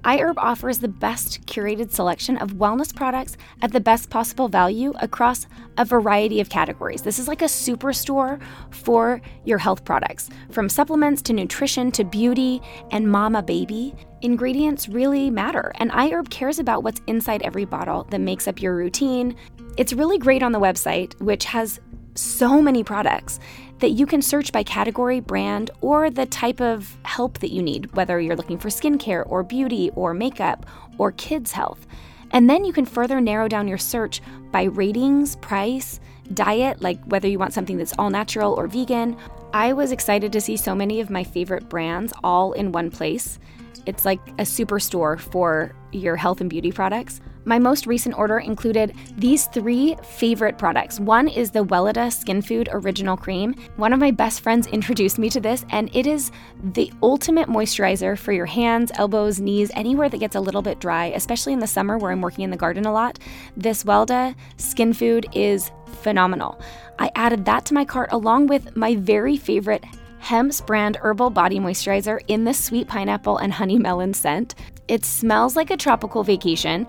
iHerb 0.07 0.35
offers 0.37 0.79
the 0.79 0.87
best 0.87 1.45
curated 1.47 1.91
selection 1.91 2.37
of 2.37 2.53
wellness 2.53 2.95
products 2.95 3.37
at 3.61 3.73
the 3.73 3.81
best 3.81 4.09
possible 4.09 4.47
value 4.49 4.93
across 5.01 5.49
a 5.79 5.85
variety 5.85 6.41
of 6.41 6.49
categories. 6.49 7.03
This 7.03 7.19
is 7.19 7.27
like 7.27 7.43
a 7.43 7.47
superstore 7.47 8.41
for 8.71 9.21
your 9.45 9.59
health 9.59 9.85
products, 9.85 10.31
from 10.53 10.69
supplements 10.69 11.23
to 11.23 11.33
nutrition 11.33 11.91
to 11.91 12.05
beauty 12.05 12.63
and 12.93 13.11
mama 13.11 13.43
baby. 13.43 13.97
Ingredients 14.23 14.89
really 14.89 15.29
matter, 15.29 15.73
and 15.75 15.91
iHerb 15.91 16.31
cares 16.31 16.61
about 16.61 16.85
what's 16.85 17.01
inside 17.09 17.43
every 17.43 17.65
bottle 17.65 18.07
that 18.11 18.21
makes 18.21 18.47
up 18.47 18.63
your 18.63 18.77
routine. 18.77 19.35
It's 19.77 19.93
really 19.93 20.19
great 20.19 20.43
on 20.43 20.53
the 20.53 20.61
website, 20.61 21.21
which 21.21 21.45
has 21.47 21.81
so 22.15 22.63
many 22.63 22.85
products 22.85 23.41
that 23.79 23.91
you 23.91 24.07
can 24.07 24.23
search 24.23 24.53
by 24.53 24.63
category, 24.63 25.21
brand, 25.21 25.71
or 25.81 26.11
the 26.11 26.27
type 26.27 26.61
of 26.61 26.97
help 27.05 27.39
that 27.41 27.53
you 27.53 27.63
need, 27.63 27.95
whether 27.95 28.21
you're 28.21 28.37
looking 28.37 28.59
for 28.59 28.69
skincare 28.69 29.25
or 29.27 29.43
beauty 29.43 29.91
or 29.95 30.15
makeup 30.15 30.67
or 30.99 31.13
kids' 31.13 31.53
health. 31.53 31.87
And 32.31 32.49
then 32.49 32.65
you 32.65 32.73
can 32.73 32.87
further 32.87 33.21
narrow 33.21 33.49
down 33.49 33.69
your 33.69 33.79
search 33.79 34.21
by 34.51 34.65
ratings, 34.65 35.37
price, 35.37 36.01
diet, 36.35 36.81
like 36.81 37.03
whether 37.05 37.29
you 37.29 37.39
want 37.39 37.53
something 37.53 37.77
that's 37.77 37.95
all 37.99 38.11
natural 38.11 38.55
or 38.55 38.67
vegan. 38.67 39.17
I 39.53 39.73
was 39.73 39.93
excited 39.93 40.33
to 40.33 40.41
see 40.41 40.57
so 40.57 40.75
many 40.75 41.01
of 41.01 41.11
my 41.11 41.25
favorite 41.25 41.69
brands 41.69 42.13
all 42.25 42.53
in 42.53 42.73
one 42.73 42.91
place. 42.91 43.39
It's 43.87 44.05
like 44.05 44.21
a 44.39 44.43
superstore 44.43 45.19
for 45.19 45.75
your 45.93 46.17
health 46.17 46.41
and 46.41 46.51
beauty 46.51 46.73
products. 46.73 47.21
My 47.49 47.61
most 47.61 47.87
recent 47.87 48.19
order 48.19 48.41
included 48.41 48.93
these 49.17 49.47
three 49.47 49.97
favorite 50.03 50.59
products. 50.59 50.99
One 50.99 51.29
is 51.29 51.53
the 51.53 51.65
Weleda 51.65 52.13
Skin 52.13 52.43
Food 52.43 52.69
Original 52.73 53.17
Cream. 53.17 53.55
One 53.77 53.93
of 53.93 54.01
my 54.01 54.11
best 54.11 54.41
friends 54.41 54.67
introduced 54.73 55.17
me 55.17 55.31
to 55.31 55.41
this, 55.41 55.65
and 55.71 55.89
it 55.95 56.09
is 56.09 56.33
the 56.73 56.93
ultimate 57.05 57.49
moisturizer 57.49 58.19
for 58.19 58.33
your 58.33 58.47
hands, 58.47 58.91
elbows, 58.97 59.39
knees, 59.39 59.71
anywhere 59.75 60.09
that 60.09 60.19
gets 60.19 60.35
a 60.35 60.41
little 60.41 60.61
bit 60.61 60.81
dry, 60.81 61.07
especially 61.07 61.53
in 61.53 61.61
the 61.61 61.69
summer 61.69 61.97
where 61.99 62.11
I'm 62.11 62.21
working 62.21 62.43
in 62.43 62.51
the 62.51 62.57
garden 62.57 62.85
a 62.85 62.93
lot. 62.93 63.21
This 63.57 63.85
Weleda 63.85 64.35
Skin 64.57 64.93
Food 64.93 65.27
is 65.33 65.71
phenomenal. 66.03 66.61
I 66.99 67.13
added 67.15 67.45
that 67.45 67.65
to 67.67 67.75
my 67.75 67.85
cart 67.85 68.09
along 68.11 68.49
with 68.49 68.75
my 68.75 68.97
very 68.97 69.37
favorite 69.37 69.85
Hempz 70.21 70.65
brand 70.65 70.97
herbal 71.03 71.31
body 71.31 71.59
moisturizer 71.59 72.21
in 72.29 72.45
the 72.45 72.55
sweet 72.55 72.89
pineapple 72.89 73.39
and 73.39 73.53
honey 73.53 73.79
melon 73.79 74.15
scent. 74.15 74.55
It 74.89 75.05
smells 75.05 75.57
like 75.57 75.71
a 75.71 75.77
tropical 75.77 76.25
vacation 76.25 76.87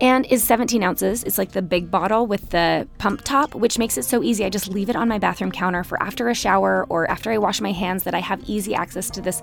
and 0.00 0.26
is 0.26 0.44
17 0.44 0.82
ounces. 0.82 1.24
It's 1.24 1.38
like 1.38 1.52
the 1.52 1.62
big 1.62 1.90
bottle 1.90 2.26
with 2.26 2.50
the 2.50 2.86
pump 2.98 3.22
top, 3.22 3.54
which 3.54 3.78
makes 3.78 3.96
it 3.96 4.04
so 4.04 4.22
easy. 4.22 4.44
I 4.44 4.50
just 4.50 4.68
leave 4.68 4.90
it 4.90 4.96
on 4.96 5.08
my 5.08 5.18
bathroom 5.18 5.50
counter 5.50 5.84
for 5.84 6.02
after 6.02 6.28
a 6.28 6.34
shower 6.34 6.86
or 6.88 7.10
after 7.10 7.30
I 7.30 7.38
wash 7.38 7.60
my 7.60 7.72
hands 7.72 8.02
that 8.04 8.14
I 8.14 8.20
have 8.20 8.42
easy 8.48 8.74
access 8.74 9.08
to 9.10 9.20
this 9.20 9.40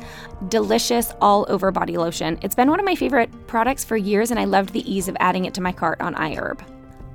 delicious 0.49 1.13
all 1.21 1.45
over 1.49 1.71
body 1.71 1.97
lotion. 1.97 2.37
It's 2.41 2.55
been 2.55 2.69
one 2.69 2.79
of 2.79 2.85
my 2.85 2.95
favorite 2.95 3.31
products 3.47 3.83
for 3.83 3.97
years, 3.97 4.31
and 4.31 4.39
I 4.39 4.45
loved 4.45 4.73
the 4.73 4.91
ease 4.91 5.07
of 5.07 5.17
adding 5.19 5.45
it 5.45 5.53
to 5.55 5.61
my 5.61 5.71
cart 5.71 5.99
on 6.01 6.13
iHerb. 6.15 6.61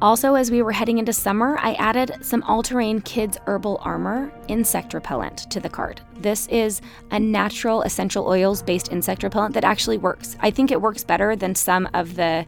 Also, 0.00 0.36
as 0.36 0.48
we 0.48 0.62
were 0.62 0.70
heading 0.70 0.98
into 0.98 1.12
summer, 1.12 1.58
I 1.58 1.74
added 1.74 2.18
some 2.20 2.44
all 2.44 2.62
terrain 2.62 3.00
kids 3.00 3.36
herbal 3.46 3.80
armor 3.82 4.32
insect 4.46 4.94
repellent 4.94 5.50
to 5.50 5.58
the 5.58 5.68
cart. 5.68 6.00
This 6.14 6.46
is 6.46 6.80
a 7.10 7.18
natural 7.18 7.82
essential 7.82 8.28
oils 8.28 8.62
based 8.62 8.92
insect 8.92 9.24
repellent 9.24 9.54
that 9.54 9.64
actually 9.64 9.98
works. 9.98 10.36
I 10.38 10.52
think 10.52 10.70
it 10.70 10.80
works 10.80 11.02
better 11.02 11.34
than 11.34 11.56
some 11.56 11.88
of 11.94 12.14
the 12.14 12.46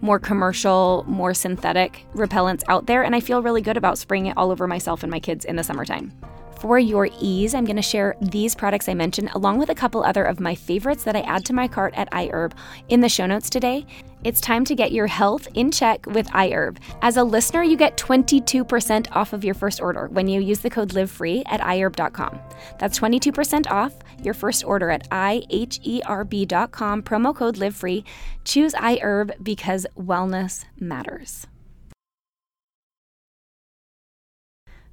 more 0.00 0.20
commercial, 0.20 1.04
more 1.08 1.34
synthetic 1.34 2.06
repellents 2.14 2.62
out 2.68 2.86
there, 2.86 3.02
and 3.02 3.16
I 3.16 3.20
feel 3.20 3.42
really 3.42 3.62
good 3.62 3.76
about 3.76 3.98
spraying 3.98 4.26
it 4.26 4.36
all 4.36 4.52
over 4.52 4.68
myself 4.68 5.02
and 5.02 5.10
my 5.10 5.20
kids 5.20 5.44
in 5.44 5.56
the 5.56 5.64
summertime. 5.64 6.12
For 6.62 6.78
your 6.78 7.08
ease, 7.18 7.56
I'm 7.56 7.64
going 7.64 7.74
to 7.74 7.82
share 7.82 8.14
these 8.20 8.54
products 8.54 8.88
I 8.88 8.94
mentioned 8.94 9.30
along 9.34 9.58
with 9.58 9.68
a 9.68 9.74
couple 9.74 10.04
other 10.04 10.22
of 10.22 10.38
my 10.38 10.54
favorites 10.54 11.02
that 11.02 11.16
I 11.16 11.22
add 11.22 11.44
to 11.46 11.52
my 11.52 11.66
cart 11.66 11.92
at 11.96 12.08
iHerb 12.12 12.52
in 12.88 13.00
the 13.00 13.08
show 13.08 13.26
notes 13.26 13.50
today. 13.50 13.84
It's 14.22 14.40
time 14.40 14.64
to 14.66 14.76
get 14.76 14.92
your 14.92 15.08
health 15.08 15.48
in 15.54 15.72
check 15.72 16.06
with 16.06 16.28
iHerb. 16.28 16.76
As 17.02 17.16
a 17.16 17.24
listener, 17.24 17.64
you 17.64 17.76
get 17.76 17.96
22% 17.96 19.08
off 19.10 19.32
of 19.32 19.42
your 19.42 19.54
first 19.54 19.80
order 19.80 20.06
when 20.06 20.28
you 20.28 20.40
use 20.40 20.60
the 20.60 20.70
code 20.70 20.90
LIVEFREE 20.90 21.42
at 21.46 21.60
iHerb.com. 21.60 22.38
That's 22.78 22.96
22% 22.96 23.68
off 23.68 23.94
your 24.22 24.34
first 24.34 24.64
order 24.64 24.88
at 24.88 25.10
iherb.com, 25.10 27.02
promo 27.02 27.34
code 27.34 27.56
LIVEFREE. 27.56 28.04
Choose 28.44 28.72
iHerb 28.74 29.32
because 29.42 29.84
wellness 29.98 30.64
matters. 30.78 31.48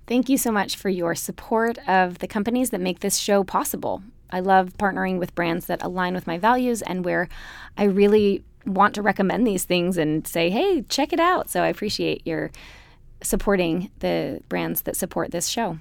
Thank 0.10 0.28
you 0.28 0.40
so 0.40 0.52
much 0.52 0.76
for 0.76 0.90
your 0.90 1.14
support 1.14 1.78
of 1.88 2.18
the 2.18 2.28
companies 2.28 2.72
that 2.72 2.82
make 2.82 3.02
this 3.02 3.18
show 3.18 3.44
possible. 3.44 4.02
I 4.32 4.40
love 4.40 4.76
partnering 4.80 5.20
with 5.20 5.36
brands 5.36 5.68
that 5.68 5.84
align 5.84 6.16
with 6.16 6.26
my 6.26 6.40
values 6.40 6.82
and 6.82 7.06
where 7.06 7.30
I 7.78 7.84
really 7.84 8.44
want 8.66 8.96
to 8.96 9.04
recommend 9.04 9.46
these 9.46 9.66
things 9.66 10.00
and 10.00 10.26
say, 10.28 10.50
hey, 10.50 10.82
check 10.90 11.14
it 11.14 11.20
out. 11.20 11.52
So 11.52 11.62
I 11.62 11.68
appreciate 11.68 12.26
your 12.26 12.50
supporting 13.22 13.92
the 14.00 14.42
brands 14.50 14.82
that 14.82 14.96
support 14.96 15.30
this 15.30 15.48
show. 15.48 15.78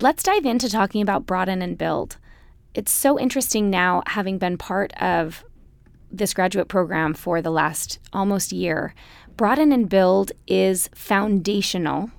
Let's 0.00 0.24
dive 0.24 0.44
into 0.44 0.68
talking 0.68 1.00
about 1.00 1.26
Broaden 1.26 1.62
and 1.62 1.78
Build. 1.78 2.16
It's 2.74 2.90
so 2.90 3.20
interesting 3.20 3.70
now, 3.70 4.02
having 4.08 4.36
been 4.38 4.58
part 4.58 4.92
of 5.00 5.44
this 6.10 6.34
graduate 6.34 6.66
program 6.66 7.14
for 7.14 7.40
the 7.40 7.50
last 7.52 8.00
almost 8.12 8.50
year. 8.50 8.94
Broaden 9.36 9.70
and 9.70 9.88
Build 9.88 10.32
is 10.48 10.90
foundational 10.92 12.10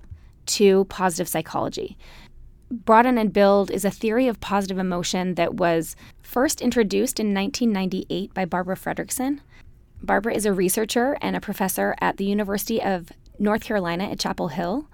to 0.48 0.86
positive 0.86 1.28
psychology. 1.28 1.98
Broaden 2.70 3.18
and 3.18 3.32
Build 3.32 3.72
is 3.72 3.86
a 3.86 3.92
theory 3.92 4.28
of 4.28 4.42
positive 4.42 4.78
emotion 4.78 5.36
that 5.36 5.54
was 5.54 5.96
first 6.22 6.62
introduced 6.62 7.20
in 7.20 7.34
1998 7.34 8.34
by 8.34 8.44
Barbara 8.44 8.76
Fredrickson. 8.76 9.40
Barbara 10.02 10.34
is 10.34 10.46
a 10.46 10.54
researcher 10.54 11.18
and 11.22 11.36
a 11.36 11.42
professor 11.42 11.96
at 12.02 12.18
the 12.18 12.26
University 12.26 12.82
of 12.82 13.10
North 13.40 13.64
Carolina 13.64 14.06
at 14.06 14.20
Chapel 14.20 14.50
Hill. 14.50 14.88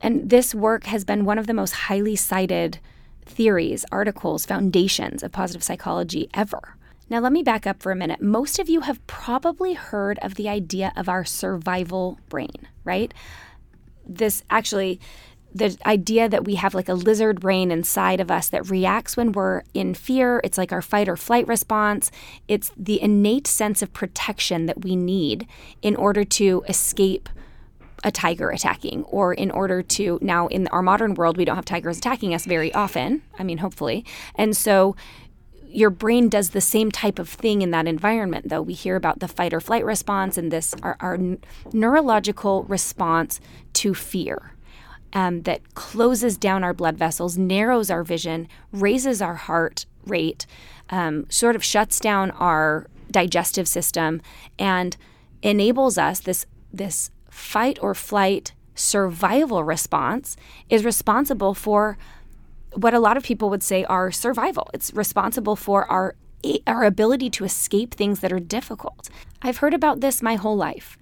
And 0.00 0.30
this 0.30 0.54
work 0.54 0.84
has 0.84 1.04
been 1.04 1.24
one 1.24 1.38
of 1.38 1.46
the 1.46 1.54
most 1.54 1.72
highly 1.72 2.16
cited 2.16 2.78
theories, 3.24 3.84
articles, 3.92 4.44
foundations 4.44 5.22
of 5.22 5.30
positive 5.30 5.62
psychology 5.62 6.28
ever. 6.34 6.76
Now, 7.08 7.20
let 7.20 7.32
me 7.32 7.42
back 7.42 7.66
up 7.66 7.82
for 7.82 7.90
a 7.90 7.96
minute. 7.96 8.22
Most 8.22 8.58
of 8.58 8.68
you 8.68 8.82
have 8.82 9.04
probably 9.06 9.74
heard 9.74 10.18
of 10.20 10.36
the 10.36 10.48
idea 10.48 10.92
of 10.96 11.08
our 11.08 11.24
survival 11.24 12.18
brain, 12.28 12.68
right? 12.84 13.12
This 14.10 14.42
actually, 14.50 15.00
the 15.54 15.76
idea 15.86 16.28
that 16.28 16.44
we 16.44 16.56
have 16.56 16.74
like 16.74 16.88
a 16.88 16.94
lizard 16.94 17.40
brain 17.40 17.70
inside 17.70 18.20
of 18.20 18.30
us 18.30 18.48
that 18.50 18.68
reacts 18.70 19.16
when 19.16 19.32
we're 19.32 19.62
in 19.74 19.94
fear. 19.94 20.40
It's 20.44 20.58
like 20.58 20.72
our 20.72 20.82
fight 20.82 21.08
or 21.08 21.16
flight 21.16 21.46
response. 21.48 22.10
It's 22.48 22.72
the 22.76 23.00
innate 23.00 23.46
sense 23.46 23.82
of 23.82 23.92
protection 23.92 24.66
that 24.66 24.84
we 24.84 24.96
need 24.96 25.46
in 25.82 25.96
order 25.96 26.24
to 26.24 26.64
escape 26.68 27.28
a 28.02 28.10
tiger 28.10 28.50
attacking 28.50 29.04
or 29.04 29.34
in 29.34 29.50
order 29.50 29.82
to 29.82 30.18
now 30.22 30.46
in 30.46 30.66
our 30.68 30.80
modern 30.80 31.14
world 31.14 31.36
we 31.36 31.44
don't 31.44 31.56
have 31.56 31.66
tigers 31.66 31.98
attacking 31.98 32.32
us 32.32 32.46
very 32.46 32.72
often 32.72 33.20
i 33.38 33.44
mean 33.44 33.58
hopefully 33.58 34.06
and 34.36 34.56
so 34.56 34.96
your 35.72 35.90
brain 35.90 36.28
does 36.28 36.50
the 36.50 36.60
same 36.60 36.90
type 36.90 37.18
of 37.18 37.28
thing 37.28 37.62
in 37.62 37.70
that 37.70 37.86
environment 37.86 38.48
though. 38.48 38.62
We 38.62 38.74
hear 38.74 38.96
about 38.96 39.20
the 39.20 39.28
fight 39.28 39.54
or 39.54 39.60
flight 39.60 39.84
response 39.84 40.36
and 40.36 40.50
this 40.50 40.74
our, 40.82 40.96
our 41.00 41.18
neurological 41.72 42.64
response 42.64 43.40
to 43.74 43.94
fear 43.94 44.54
um, 45.12 45.42
that 45.42 45.74
closes 45.74 46.36
down 46.36 46.64
our 46.64 46.74
blood 46.74 46.96
vessels 46.96 47.36
narrows 47.36 47.90
our 47.90 48.02
vision 48.02 48.48
raises 48.72 49.22
our 49.22 49.36
heart 49.36 49.86
rate 50.06 50.46
um, 50.90 51.26
sort 51.28 51.56
of 51.56 51.64
shuts 51.64 52.00
down 52.00 52.30
our 52.32 52.86
digestive 53.10 53.68
system 53.68 54.20
and 54.58 54.96
enables 55.42 55.98
us 55.98 56.20
this 56.20 56.46
this 56.72 57.10
fight 57.30 57.78
or 57.82 57.94
flight 57.94 58.52
survival 58.74 59.62
response 59.62 60.36
is 60.68 60.84
responsible 60.84 61.54
for 61.54 61.98
what 62.74 62.94
a 62.94 63.00
lot 63.00 63.16
of 63.16 63.22
people 63.22 63.50
would 63.50 63.62
say 63.62 63.84
are 63.84 64.10
survival. 64.10 64.68
It's 64.72 64.92
responsible 64.94 65.56
for 65.56 65.90
our 65.90 66.14
our 66.66 66.84
ability 66.84 67.28
to 67.28 67.44
escape 67.44 67.92
things 67.92 68.20
that 68.20 68.32
are 68.32 68.40
difficult. 68.40 69.10
I've 69.42 69.58
heard 69.58 69.74
about 69.74 70.00
this 70.00 70.22
my 70.22 70.36
whole 70.36 70.56
life. 70.56 70.96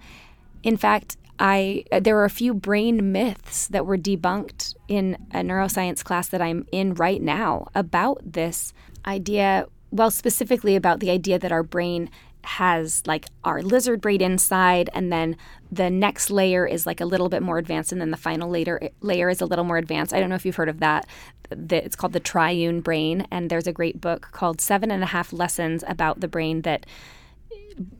In 0.63 0.75
fact, 0.75 1.15
I 1.39 1.85
there 2.01 2.17
are 2.17 2.25
a 2.25 2.29
few 2.29 2.53
brain 2.53 3.11
myths 3.11 3.67
that 3.67 3.85
were 3.85 3.97
debunked 3.97 4.75
in 4.87 5.17
a 5.31 5.37
neuroscience 5.37 6.03
class 6.03 6.27
that 6.29 6.41
I'm 6.41 6.67
in 6.71 6.93
right 6.95 7.21
now 7.21 7.67
about 7.73 8.19
this 8.25 8.73
idea, 9.05 9.67
well 9.91 10.11
specifically 10.11 10.75
about 10.75 10.99
the 10.99 11.09
idea 11.09 11.39
that 11.39 11.51
our 11.51 11.63
brain 11.63 12.09
has 12.43 13.03
like 13.05 13.25
our 13.43 13.61
lizard 13.61 14.01
brain 14.01 14.21
inside 14.21 14.89
and 14.93 15.11
then 15.11 15.35
the 15.71 15.89
next 15.89 16.31
layer 16.31 16.65
is 16.65 16.85
like 16.85 17.01
a 17.01 17.05
little 17.05 17.29
bit 17.29 17.41
more 17.41 17.57
advanced 17.57 17.91
and 17.91 18.01
then 18.01 18.11
the 18.11 18.17
final 18.17 18.49
layer 18.49 18.89
layer 19.01 19.29
is 19.29 19.41
a 19.41 19.45
little 19.45 19.65
more 19.65 19.77
advanced. 19.77 20.13
I 20.13 20.19
don't 20.19 20.29
know 20.29 20.35
if 20.35 20.45
you've 20.45 20.55
heard 20.55 20.69
of 20.69 20.79
that 20.79 21.07
it's 21.51 21.95
called 21.95 22.13
the 22.13 22.19
triune 22.19 22.81
brain 22.81 23.27
and 23.31 23.49
there's 23.49 23.67
a 23.67 23.73
great 23.73 23.99
book 23.99 24.29
called 24.31 24.61
seven 24.61 24.91
and 24.91 25.03
a 25.03 25.07
half 25.07 25.33
lessons 25.33 25.83
about 25.87 26.19
the 26.19 26.27
brain 26.27 26.61
that 26.61 26.85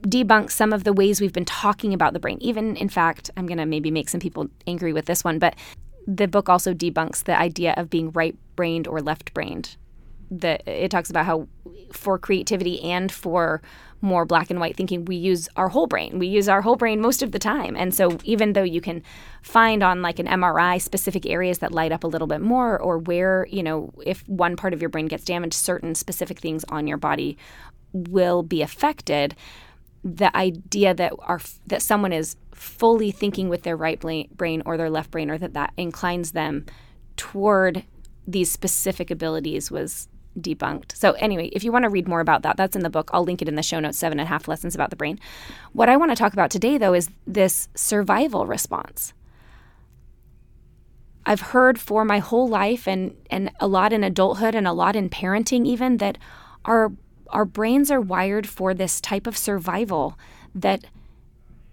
debunks 0.01 0.51
some 0.51 0.73
of 0.73 0.83
the 0.83 0.93
ways 0.93 1.21
we've 1.21 1.33
been 1.33 1.45
talking 1.45 1.93
about 1.93 2.13
the 2.13 2.19
brain. 2.19 2.37
Even 2.41 2.75
in 2.75 2.89
fact 2.89 3.29
i'm 3.37 3.47
going 3.47 3.57
to 3.57 3.65
maybe 3.65 3.91
make 3.91 4.09
some 4.09 4.19
people 4.19 4.47
angry 4.67 4.93
with 4.93 5.05
this 5.05 5.23
one 5.23 5.39
but 5.39 5.55
the 6.07 6.27
book 6.27 6.49
also 6.49 6.73
debunks 6.73 7.23
the 7.23 7.37
idea 7.37 7.73
of 7.77 7.89
being 7.89 8.11
right 8.11 8.35
brained 8.55 8.87
or 8.87 9.01
left 9.01 9.33
brained 9.33 9.77
that 10.31 10.67
it 10.67 10.91
talks 10.91 11.09
about 11.09 11.25
how 11.25 11.47
for 11.91 12.19
creativity 12.19 12.81
and 12.81 13.11
for 13.11 13.61
more 14.01 14.25
black 14.25 14.49
and 14.49 14.59
white 14.59 14.77
thinking, 14.77 15.05
we 15.05 15.15
use 15.15 15.49
our 15.55 15.69
whole 15.69 15.87
brain. 15.87 16.19
We 16.19 16.27
use 16.27 16.47
our 16.47 16.61
whole 16.61 16.75
brain 16.75 17.01
most 17.01 17.21
of 17.21 17.31
the 17.31 17.39
time. 17.39 17.75
And 17.75 17.93
so 17.93 18.17
even 18.23 18.53
though 18.53 18.63
you 18.63 18.79
can 18.79 19.03
find 19.41 19.83
on 19.83 20.01
like 20.01 20.19
an 20.19 20.27
MRI 20.27 20.81
specific 20.81 21.25
areas 21.25 21.59
that 21.59 21.73
light 21.73 21.91
up 21.91 22.03
a 22.03 22.07
little 22.07 22.27
bit 22.27 22.41
more 22.41 22.79
or 22.79 22.97
where, 22.97 23.47
you 23.49 23.63
know, 23.63 23.91
if 24.05 24.27
one 24.27 24.55
part 24.55 24.73
of 24.73 24.81
your 24.81 24.89
brain 24.89 25.07
gets 25.07 25.25
damaged, 25.25 25.55
certain 25.55 25.95
specific 25.95 26.39
things 26.39 26.63
on 26.69 26.87
your 26.87 26.97
body 26.97 27.37
will 27.91 28.43
be 28.43 28.61
affected. 28.61 29.35
The 30.03 30.35
idea 30.35 30.93
that 30.93 31.11
our 31.19 31.41
that 31.67 31.81
someone 31.81 32.13
is 32.13 32.37
fully 32.53 33.11
thinking 33.11 33.49
with 33.49 33.63
their 33.63 33.75
right 33.75 33.99
brain 33.99 34.63
or 34.65 34.77
their 34.77 34.89
left 34.89 35.11
brain 35.11 35.29
or 35.29 35.37
that 35.37 35.53
that 35.53 35.73
inclines 35.75 36.31
them 36.31 36.65
toward 37.17 37.83
these 38.25 38.51
specific 38.51 39.11
abilities 39.11 39.71
was 39.71 40.07
debunked. 40.41 40.95
So, 40.95 41.13
anyway, 41.13 41.47
if 41.53 41.63
you 41.63 41.71
want 41.71 41.83
to 41.83 41.89
read 41.89 42.07
more 42.07 42.19
about 42.19 42.43
that, 42.43 42.57
that's 42.57 42.75
in 42.75 42.83
the 42.83 42.89
book. 42.89 43.09
I'll 43.13 43.23
link 43.23 43.41
it 43.41 43.47
in 43.47 43.55
the 43.55 43.63
show 43.63 43.79
notes 43.79 43.97
Seven 43.97 44.19
and 44.19 44.27
a 44.27 44.29
Half 44.29 44.47
Lessons 44.47 44.75
About 44.75 44.89
the 44.89 44.95
Brain. 44.95 45.19
What 45.73 45.89
I 45.89 45.97
want 45.97 46.11
to 46.11 46.15
talk 46.15 46.33
about 46.33 46.51
today, 46.51 46.77
though, 46.77 46.93
is 46.93 47.09
this 47.27 47.69
survival 47.75 48.45
response. 48.45 49.13
I've 51.25 51.41
heard 51.41 51.79
for 51.79 52.05
my 52.05 52.19
whole 52.19 52.47
life 52.47 52.87
and, 52.87 53.15
and 53.29 53.51
a 53.59 53.67
lot 53.67 53.93
in 53.93 54.03
adulthood 54.03 54.55
and 54.55 54.67
a 54.67 54.73
lot 54.73 54.95
in 54.95 55.09
parenting, 55.09 55.65
even, 55.65 55.97
that 55.97 56.17
our, 56.65 56.91
our 57.29 57.45
brains 57.45 57.91
are 57.91 58.01
wired 58.01 58.47
for 58.47 58.73
this 58.73 58.99
type 58.99 59.27
of 59.27 59.37
survival 59.37 60.17
that 60.55 60.85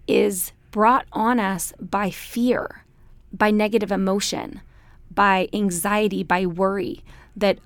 is 0.07 0.53
brought 0.71 1.07
on 1.13 1.41
us 1.41 1.73
by 1.81 2.11
fear, 2.11 2.85
by 3.33 3.51
negative 3.51 3.91
emotion, 3.91 4.61
by 5.11 5.49
anxiety, 5.53 6.23
by 6.23 6.45
worry, 6.45 7.03
that 7.35 7.59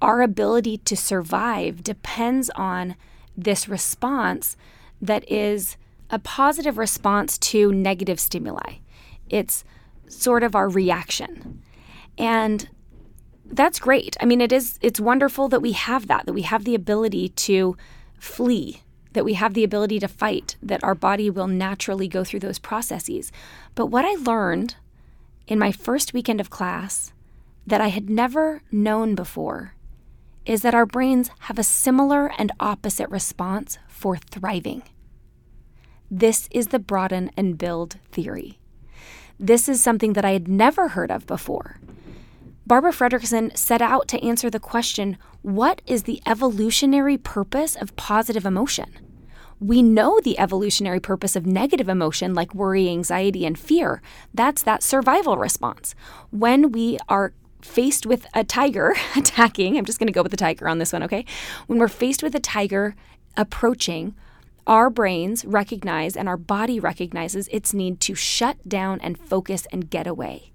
our 0.00 0.22
ability 0.22 0.78
to 0.78 0.96
survive 0.96 1.82
depends 1.82 2.50
on 2.50 2.96
this 3.36 3.68
response 3.68 4.56
that 5.00 5.30
is 5.30 5.76
a 6.10 6.18
positive 6.18 6.78
response 6.78 7.38
to 7.38 7.72
negative 7.72 8.20
stimuli. 8.20 8.76
It's 9.28 9.64
sort 10.08 10.42
of 10.42 10.54
our 10.54 10.68
reaction. 10.68 11.62
And 12.16 12.68
that's 13.44 13.78
great. 13.78 14.16
I 14.20 14.24
mean, 14.24 14.40
it 14.40 14.52
is 14.52 14.78
it's 14.80 15.00
wonderful 15.00 15.48
that 15.48 15.60
we 15.60 15.72
have 15.72 16.06
that, 16.08 16.26
that 16.26 16.32
we 16.32 16.42
have 16.42 16.64
the 16.64 16.74
ability 16.74 17.28
to 17.30 17.76
flee, 18.18 18.82
that 19.12 19.24
we 19.24 19.34
have 19.34 19.54
the 19.54 19.64
ability 19.64 19.98
to 20.00 20.08
fight, 20.08 20.56
that 20.62 20.82
our 20.82 20.94
body 20.94 21.30
will 21.30 21.46
naturally 21.46 22.08
go 22.08 22.24
through 22.24 22.40
those 22.40 22.58
processes. 22.58 23.30
But 23.74 23.86
what 23.86 24.04
I 24.04 24.14
learned 24.14 24.76
in 25.46 25.58
my 25.58 25.72
first 25.72 26.12
weekend 26.12 26.40
of 26.40 26.50
class 26.50 27.12
that 27.66 27.80
I 27.80 27.88
had 27.88 28.08
never 28.08 28.62
known 28.70 29.14
before 29.14 29.75
is 30.46 30.62
that 30.62 30.74
our 30.74 30.86
brains 30.86 31.30
have 31.40 31.58
a 31.58 31.64
similar 31.64 32.32
and 32.38 32.52
opposite 32.60 33.10
response 33.10 33.78
for 33.88 34.16
thriving. 34.16 34.82
This 36.10 36.48
is 36.52 36.68
the 36.68 36.78
broaden 36.78 37.30
and 37.36 37.58
build 37.58 37.96
theory. 38.12 38.58
This 39.38 39.68
is 39.68 39.82
something 39.82 40.14
that 40.14 40.24
I 40.24 40.30
had 40.30 40.48
never 40.48 40.88
heard 40.88 41.10
of 41.10 41.26
before. 41.26 41.80
Barbara 42.66 42.92
Fredrickson 42.92 43.56
set 43.56 43.82
out 43.82 44.08
to 44.08 44.24
answer 44.24 44.48
the 44.48 44.60
question 44.60 45.18
what 45.42 45.82
is 45.86 46.04
the 46.04 46.20
evolutionary 46.26 47.18
purpose 47.18 47.76
of 47.76 47.94
positive 47.96 48.44
emotion? 48.44 48.90
We 49.60 49.82
know 49.82 50.20
the 50.20 50.38
evolutionary 50.38 51.00
purpose 51.00 51.36
of 51.36 51.46
negative 51.46 51.88
emotion, 51.88 52.34
like 52.34 52.54
worry, 52.54 52.88
anxiety, 52.88 53.46
and 53.46 53.58
fear. 53.58 54.02
That's 54.34 54.62
that 54.64 54.82
survival 54.82 55.36
response. 55.36 55.94
When 56.30 56.72
we 56.72 56.98
are 57.08 57.32
faced 57.66 58.06
with 58.06 58.26
a 58.32 58.44
tiger 58.44 58.94
attacking, 59.16 59.76
I'm 59.76 59.84
just 59.84 59.98
going 59.98 60.06
to 60.06 60.12
go 60.12 60.22
with 60.22 60.30
the 60.30 60.36
tiger 60.36 60.68
on 60.68 60.78
this 60.78 60.92
one, 60.92 61.02
okay? 61.02 61.24
When 61.66 61.78
we're 61.78 61.88
faced 61.88 62.22
with 62.22 62.34
a 62.34 62.40
tiger 62.40 62.94
approaching, 63.36 64.14
our 64.66 64.90
brains 64.90 65.44
recognize 65.44 66.16
and 66.16 66.28
our 66.28 66.36
body 66.36 66.80
recognizes 66.80 67.48
its 67.48 67.72
need 67.72 68.00
to 68.00 68.14
shut 68.14 68.68
down 68.68 69.00
and 69.00 69.18
focus 69.18 69.66
and 69.70 69.90
get 69.90 70.06
away. 70.06 70.52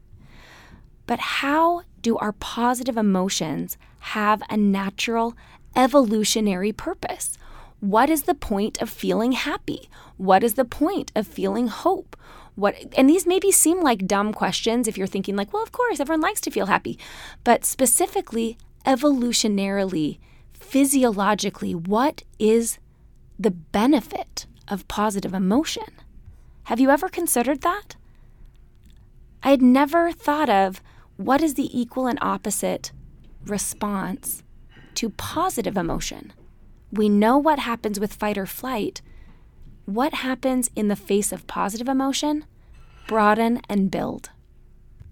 But 1.06 1.20
how 1.20 1.84
do 2.02 2.18
our 2.18 2.34
positive 2.34 2.98
emotions 2.98 3.78
have 4.00 4.42
a 4.50 4.58
natural 4.58 5.36
evolutionary 5.76 6.72
purpose? 6.72 7.38
What 7.80 8.10
is 8.10 8.24
the 8.24 8.36
point 8.36 8.82
of 8.82 8.90
feeling 8.90 9.32
happy? 9.32 9.90
What 10.18 10.44
is 10.44 10.56
the 10.56 10.66
point 10.66 11.12
of 11.16 11.26
feeling 11.26 11.68
hope? 11.68 12.16
What 12.56 12.76
and 12.98 13.10
these 13.10 13.26
maybe 13.26 13.52
seem 13.52 13.82
like 13.82 14.08
dumb 14.08 14.34
questions 14.34 14.88
if 14.88 14.98
you're 14.98 15.08
thinking 15.08 15.36
like 15.36 15.54
well 15.54 15.64
of 15.64 15.72
course 15.72 16.00
everyone 16.00 16.22
likes 16.22 16.42
to 16.42 16.52
feel 16.52 16.66
happy. 16.68 16.98
But 17.44 17.66
specifically 17.66 18.58
evolutionarily 18.86 20.20
physiologically 20.54 21.74
what 21.74 22.24
is 22.40 22.78
the 23.40 23.52
benefit 23.52 24.46
of 24.68 24.88
positive 24.88 25.34
emotion? 25.34 25.88
Have 26.66 26.80
you 26.80 26.90
ever 26.90 27.10
considered 27.10 27.62
that? 27.62 27.96
I 29.44 29.50
had 29.50 29.62
never 29.62 30.12
thought 30.12 30.50
of 30.50 30.82
what 31.18 31.42
is 31.42 31.56
the 31.56 31.78
equal 31.78 32.08
and 32.08 32.20
opposite 32.22 32.92
response 33.46 34.44
to 34.96 35.10
positive 35.10 35.78
emotion. 35.78 36.34
We 36.92 37.10
know 37.10 37.38
what 37.38 37.60
happens 37.60 38.00
with 38.00 38.14
fight 38.14 38.38
or 38.38 38.46
flight 38.46 39.02
what 39.86 40.14
happens 40.16 40.70
in 40.76 40.88
the 40.88 40.96
face 40.96 41.32
of 41.32 41.48
positive 41.48 41.88
emotion? 41.88 42.46
Broaden 43.08 43.62
and 43.68 43.92
build. 43.92 44.30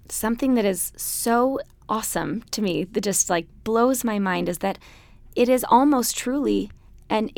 Something 0.09 0.55
that 0.55 0.65
is 0.65 0.93
so 0.95 1.59
awesome 1.87 2.43
to 2.51 2.61
me 2.61 2.83
that 2.83 3.01
just 3.01 3.29
like 3.29 3.47
blows 3.63 4.03
my 4.03 4.19
mind 4.19 4.47
is 4.47 4.59
that 4.59 4.77
it 5.35 5.49
is 5.49 5.65
almost 5.69 6.17
truly 6.17 6.71
an 7.09 7.29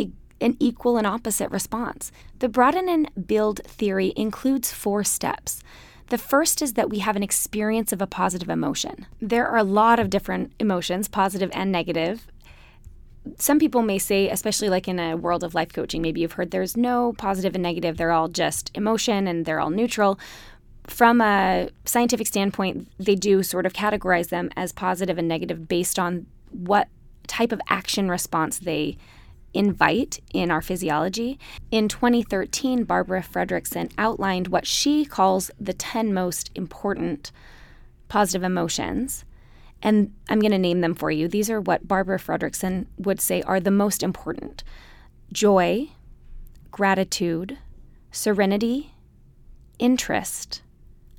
an 0.41 0.57
equal 0.59 0.97
and 0.97 1.05
opposite 1.05 1.51
response. 1.51 2.11
The 2.39 2.49
broaden 2.49 2.89
and 2.89 3.27
build 3.27 3.61
theory 3.63 4.11
includes 4.15 4.71
four 4.71 5.03
steps. 5.03 5.61
The 6.09 6.17
first 6.17 6.61
is 6.61 6.73
that 6.73 6.89
we 6.89 6.99
have 6.99 7.15
an 7.15 7.23
experience 7.23 7.93
of 7.93 8.01
a 8.01 8.07
positive 8.07 8.49
emotion. 8.49 9.05
There 9.21 9.47
are 9.47 9.57
a 9.57 9.63
lot 9.63 9.99
of 9.99 10.09
different 10.09 10.51
emotions, 10.59 11.07
positive 11.07 11.51
and 11.53 11.71
negative. 11.71 12.27
Some 13.37 13.59
people 13.59 13.81
may 13.81 13.99
say, 13.99 14.29
especially 14.29 14.69
like 14.69 14.87
in 14.87 14.99
a 14.99 15.15
world 15.15 15.43
of 15.43 15.53
life 15.53 15.73
coaching, 15.73 16.01
maybe 16.01 16.21
you've 16.21 16.33
heard 16.33 16.51
there's 16.51 16.75
no 16.75 17.13
positive 17.17 17.55
and 17.55 17.61
negative, 17.61 17.97
they're 17.97 18.11
all 18.11 18.27
just 18.27 18.71
emotion 18.73 19.27
and 19.27 19.45
they're 19.45 19.59
all 19.59 19.69
neutral. 19.69 20.19
From 20.87 21.21
a 21.21 21.69
scientific 21.85 22.27
standpoint, 22.27 22.87
they 22.97 23.15
do 23.15 23.43
sort 23.43 23.65
of 23.65 23.73
categorize 23.73 24.29
them 24.29 24.49
as 24.55 24.71
positive 24.71 25.17
and 25.17 25.27
negative 25.27 25.67
based 25.67 25.99
on 25.99 26.25
what 26.49 26.87
type 27.27 27.51
of 27.51 27.61
action 27.69 28.09
response 28.09 28.57
they 28.59 28.97
invite 29.53 30.19
in 30.33 30.49
our 30.49 30.61
physiology. 30.61 31.37
In 31.69 31.87
2013, 31.87 32.83
Barbara 32.83 33.21
Fredrickson 33.21 33.91
outlined 33.97 34.47
what 34.47 34.65
she 34.65 35.05
calls 35.05 35.51
the 35.59 35.73
10 35.73 36.13
most 36.13 36.49
important 36.55 37.31
positive 38.07 38.43
emotions. 38.43 39.25
And 39.83 40.13
I'm 40.29 40.39
going 40.39 40.51
to 40.51 40.57
name 40.57 40.81
them 40.81 40.93
for 40.93 41.09
you. 41.09 41.27
These 41.27 41.49
are 41.49 41.59
what 41.59 41.87
Barbara 41.87 42.19
Fredrickson 42.19 42.85
would 42.97 43.19
say 43.19 43.41
are 43.43 43.59
the 43.59 43.71
most 43.71 44.03
important 44.03 44.63
joy, 45.33 45.89
gratitude, 46.69 47.57
serenity, 48.11 48.93
interest, 49.79 50.61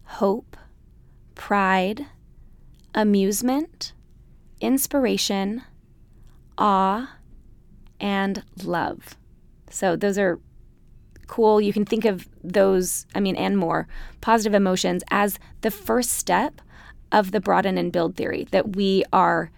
hope, 0.04 0.56
pride, 1.34 2.06
amusement, 2.94 3.92
inspiration, 4.60 5.62
awe, 6.58 7.16
and 7.98 8.44
love. 8.62 9.16
So 9.70 9.96
those 9.96 10.18
are 10.18 10.38
cool. 11.26 11.60
You 11.60 11.72
can 11.72 11.86
think 11.86 12.04
of 12.04 12.28
those, 12.44 13.06
I 13.14 13.20
mean, 13.20 13.36
and 13.36 13.56
more 13.56 13.88
positive 14.20 14.54
emotions 14.54 15.02
as 15.10 15.38
the 15.62 15.70
first 15.70 16.10
step 16.10 16.60
of 17.12 17.30
the 17.30 17.40
broaden 17.40 17.78
and 17.78 17.92
build 17.92 18.16
theory 18.16 18.48
that 18.50 18.74
we 18.74 19.04
are 19.12 19.50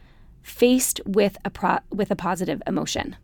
faced 0.42 1.00
with 1.06 1.38
a 1.44 1.50
pro- 1.50 1.78
with 1.90 2.10
a 2.10 2.16
positive 2.16 2.62
emotion. 2.66 3.16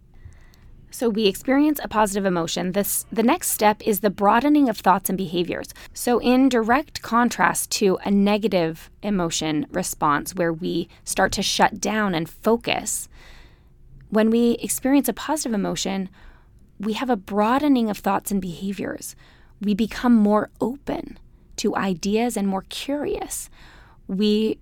So 0.93 1.09
we 1.09 1.27
experience 1.27 1.79
a 1.83 1.89
positive 1.89 2.25
emotion. 2.25 2.73
This 2.73 3.07
the 3.13 3.23
next 3.23 3.51
step 3.51 3.81
is 3.87 4.01
the 4.01 4.11
broadening 4.11 4.69
of 4.69 4.79
thoughts 4.79 5.09
and 5.09 5.17
behaviors. 5.17 5.69
So 5.93 6.19
in 6.19 6.49
direct 6.49 7.03
contrast 7.03 7.71
to 7.73 7.99
a 8.05 8.11
negative 8.11 8.91
emotion 9.03 9.67
response 9.71 10.35
where 10.35 10.53
we 10.53 10.89
start 11.05 11.33
to 11.33 11.43
shut 11.43 11.81
down 11.81 12.15
and 12.15 12.29
focus, 12.29 13.09
when 14.09 14.31
we 14.31 14.53
experience 14.55 15.09
a 15.09 15.13
positive 15.13 15.55
emotion, 15.55 16.09
we 16.81 16.95
have 16.95 17.11
a 17.11 17.17
broadening 17.17 17.89
of 17.89 17.99
thoughts 17.99 18.31
and 18.33 18.41
behaviors. 18.41 19.15
We 19.61 19.75
become 19.75 20.15
more 20.15 20.51
open 20.61 21.19
to 21.57 21.77
ideas 21.77 22.37
and 22.37 22.49
more 22.49 22.65
curious. 22.69 23.51
We 24.11 24.59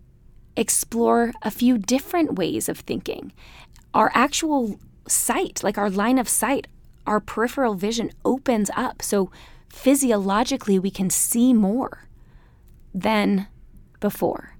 explore 0.56 1.32
a 1.42 1.50
few 1.50 1.78
different 1.78 2.34
ways 2.34 2.68
of 2.68 2.80
thinking. 2.80 3.32
Our 3.94 4.10
actual 4.14 4.78
sight, 5.06 5.62
like 5.64 5.78
our 5.78 5.88
line 5.88 6.18
of 6.18 6.28
sight, 6.28 6.66
our 7.06 7.18
peripheral 7.18 7.74
vision 7.74 8.10
opens 8.24 8.70
up. 8.76 9.00
So 9.00 9.30
physiologically, 9.70 10.78
we 10.78 10.90
can 10.90 11.08
see 11.08 11.54
more 11.54 12.08
than 12.92 13.46
before. 14.00 14.56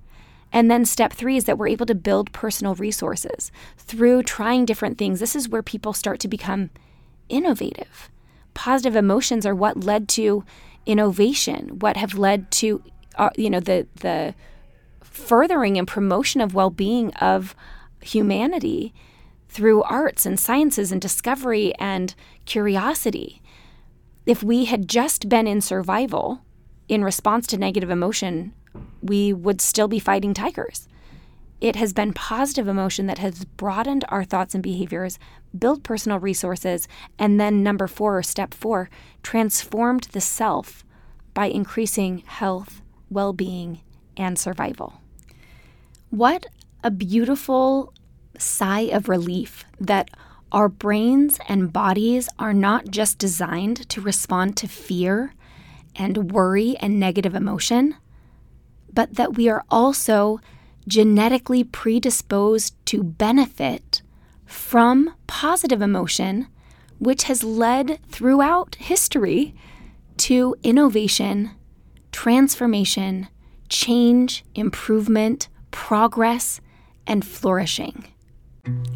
And 0.50 0.70
then 0.70 0.86
step 0.86 1.12
three 1.12 1.36
is 1.36 1.44
that 1.44 1.58
we're 1.58 1.68
able 1.68 1.84
to 1.84 1.94
build 1.94 2.32
personal 2.32 2.74
resources 2.74 3.52
through 3.76 4.22
trying 4.22 4.64
different 4.64 4.96
things. 4.96 5.20
This 5.20 5.36
is 5.36 5.50
where 5.50 5.62
people 5.62 5.92
start 5.92 6.20
to 6.20 6.28
become 6.28 6.70
innovative. 7.28 8.08
Positive 8.54 8.96
emotions 8.96 9.44
are 9.44 9.54
what 9.54 9.84
led 9.84 10.08
to 10.10 10.44
innovation, 10.86 11.78
what 11.80 11.98
have 11.98 12.16
led 12.16 12.50
to, 12.52 12.82
uh, 13.16 13.28
you 13.36 13.50
know, 13.50 13.60
the 13.60 13.86
the 13.96 14.34
furthering 15.18 15.76
and 15.76 15.86
promotion 15.86 16.40
of 16.40 16.54
well-being 16.54 17.12
of 17.14 17.54
humanity 18.00 18.94
through 19.48 19.82
arts 19.82 20.24
and 20.24 20.38
sciences 20.38 20.92
and 20.92 21.00
discovery 21.00 21.74
and 21.78 22.14
curiosity. 22.44 23.42
If 24.26 24.42
we 24.42 24.66
had 24.66 24.88
just 24.88 25.28
been 25.28 25.46
in 25.46 25.60
survival 25.60 26.42
in 26.88 27.02
response 27.02 27.46
to 27.48 27.58
negative 27.58 27.90
emotion 27.90 28.54
we 29.02 29.32
would 29.32 29.60
still 29.60 29.88
be 29.88 29.98
fighting 29.98 30.34
tigers. 30.34 30.88
It 31.60 31.76
has 31.76 31.92
been 31.92 32.12
positive 32.12 32.68
emotion 32.68 33.06
that 33.06 33.18
has 33.18 33.44
broadened 33.44 34.04
our 34.08 34.24
thoughts 34.24 34.54
and 34.54 34.62
behaviors, 34.62 35.18
built 35.56 35.82
personal 35.82 36.20
resources, 36.20 36.86
and 37.18 37.40
then, 37.40 37.62
number 37.62 37.88
four, 37.88 38.18
or 38.18 38.22
step 38.22 38.54
four, 38.54 38.88
transformed 39.22 40.04
the 40.12 40.20
self 40.20 40.84
by 41.34 41.46
increasing 41.46 42.22
health, 42.26 42.80
well 43.10 43.32
being, 43.32 43.80
and 44.16 44.38
survival. 44.38 45.00
What 46.10 46.46
a 46.82 46.90
beautiful 46.90 47.92
sigh 48.38 48.88
of 48.92 49.08
relief 49.08 49.64
that 49.80 50.10
our 50.52 50.68
brains 50.68 51.38
and 51.48 51.72
bodies 51.72 52.28
are 52.38 52.54
not 52.54 52.88
just 52.88 53.18
designed 53.18 53.88
to 53.90 54.00
respond 54.00 54.56
to 54.58 54.68
fear 54.68 55.34
and 55.96 56.30
worry 56.32 56.76
and 56.78 56.98
negative 56.98 57.34
emotion 57.34 57.96
but 58.92 59.14
that 59.14 59.36
we 59.36 59.48
are 59.48 59.64
also 59.70 60.40
genetically 60.86 61.62
predisposed 61.62 62.74
to 62.86 63.02
benefit 63.02 64.02
from 64.46 65.14
positive 65.26 65.82
emotion, 65.82 66.48
which 66.98 67.24
has 67.24 67.44
led 67.44 68.00
throughout 68.08 68.74
history 68.76 69.54
to 70.16 70.56
innovation, 70.62 71.50
transformation, 72.10 73.28
change, 73.68 74.44
improvement, 74.54 75.48
progress, 75.70 76.60
and 77.06 77.24
flourishing. 77.24 78.04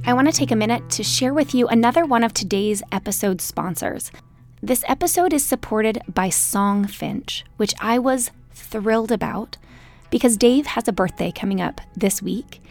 I 0.05 0.13
want 0.13 0.29
to 0.29 0.37
take 0.37 0.51
a 0.51 0.57
minute 0.57 0.91
to 0.91 1.03
share 1.03 1.33
with 1.33 1.55
you 1.55 1.67
another 1.69 2.05
one 2.05 2.25
of 2.25 2.35
today's 2.35 2.83
episode 2.93 3.41
sponsors. 3.41 4.11
This 4.63 4.85
episode 4.87 5.33
is 5.33 5.45
supported 5.45 6.01
by 6.07 6.29
Songfinch, 6.29 7.43
which 7.57 7.75
I 7.81 7.99
was 7.99 8.31
thrilled 8.53 9.11
about 9.11 9.57
because 10.11 10.37
Dave 10.37 10.67
has 10.67 10.87
a 10.87 10.93
birthday 10.93 11.33
coming 11.33 11.61
up 11.61 11.81
this 11.97 12.23
week, 12.23 12.63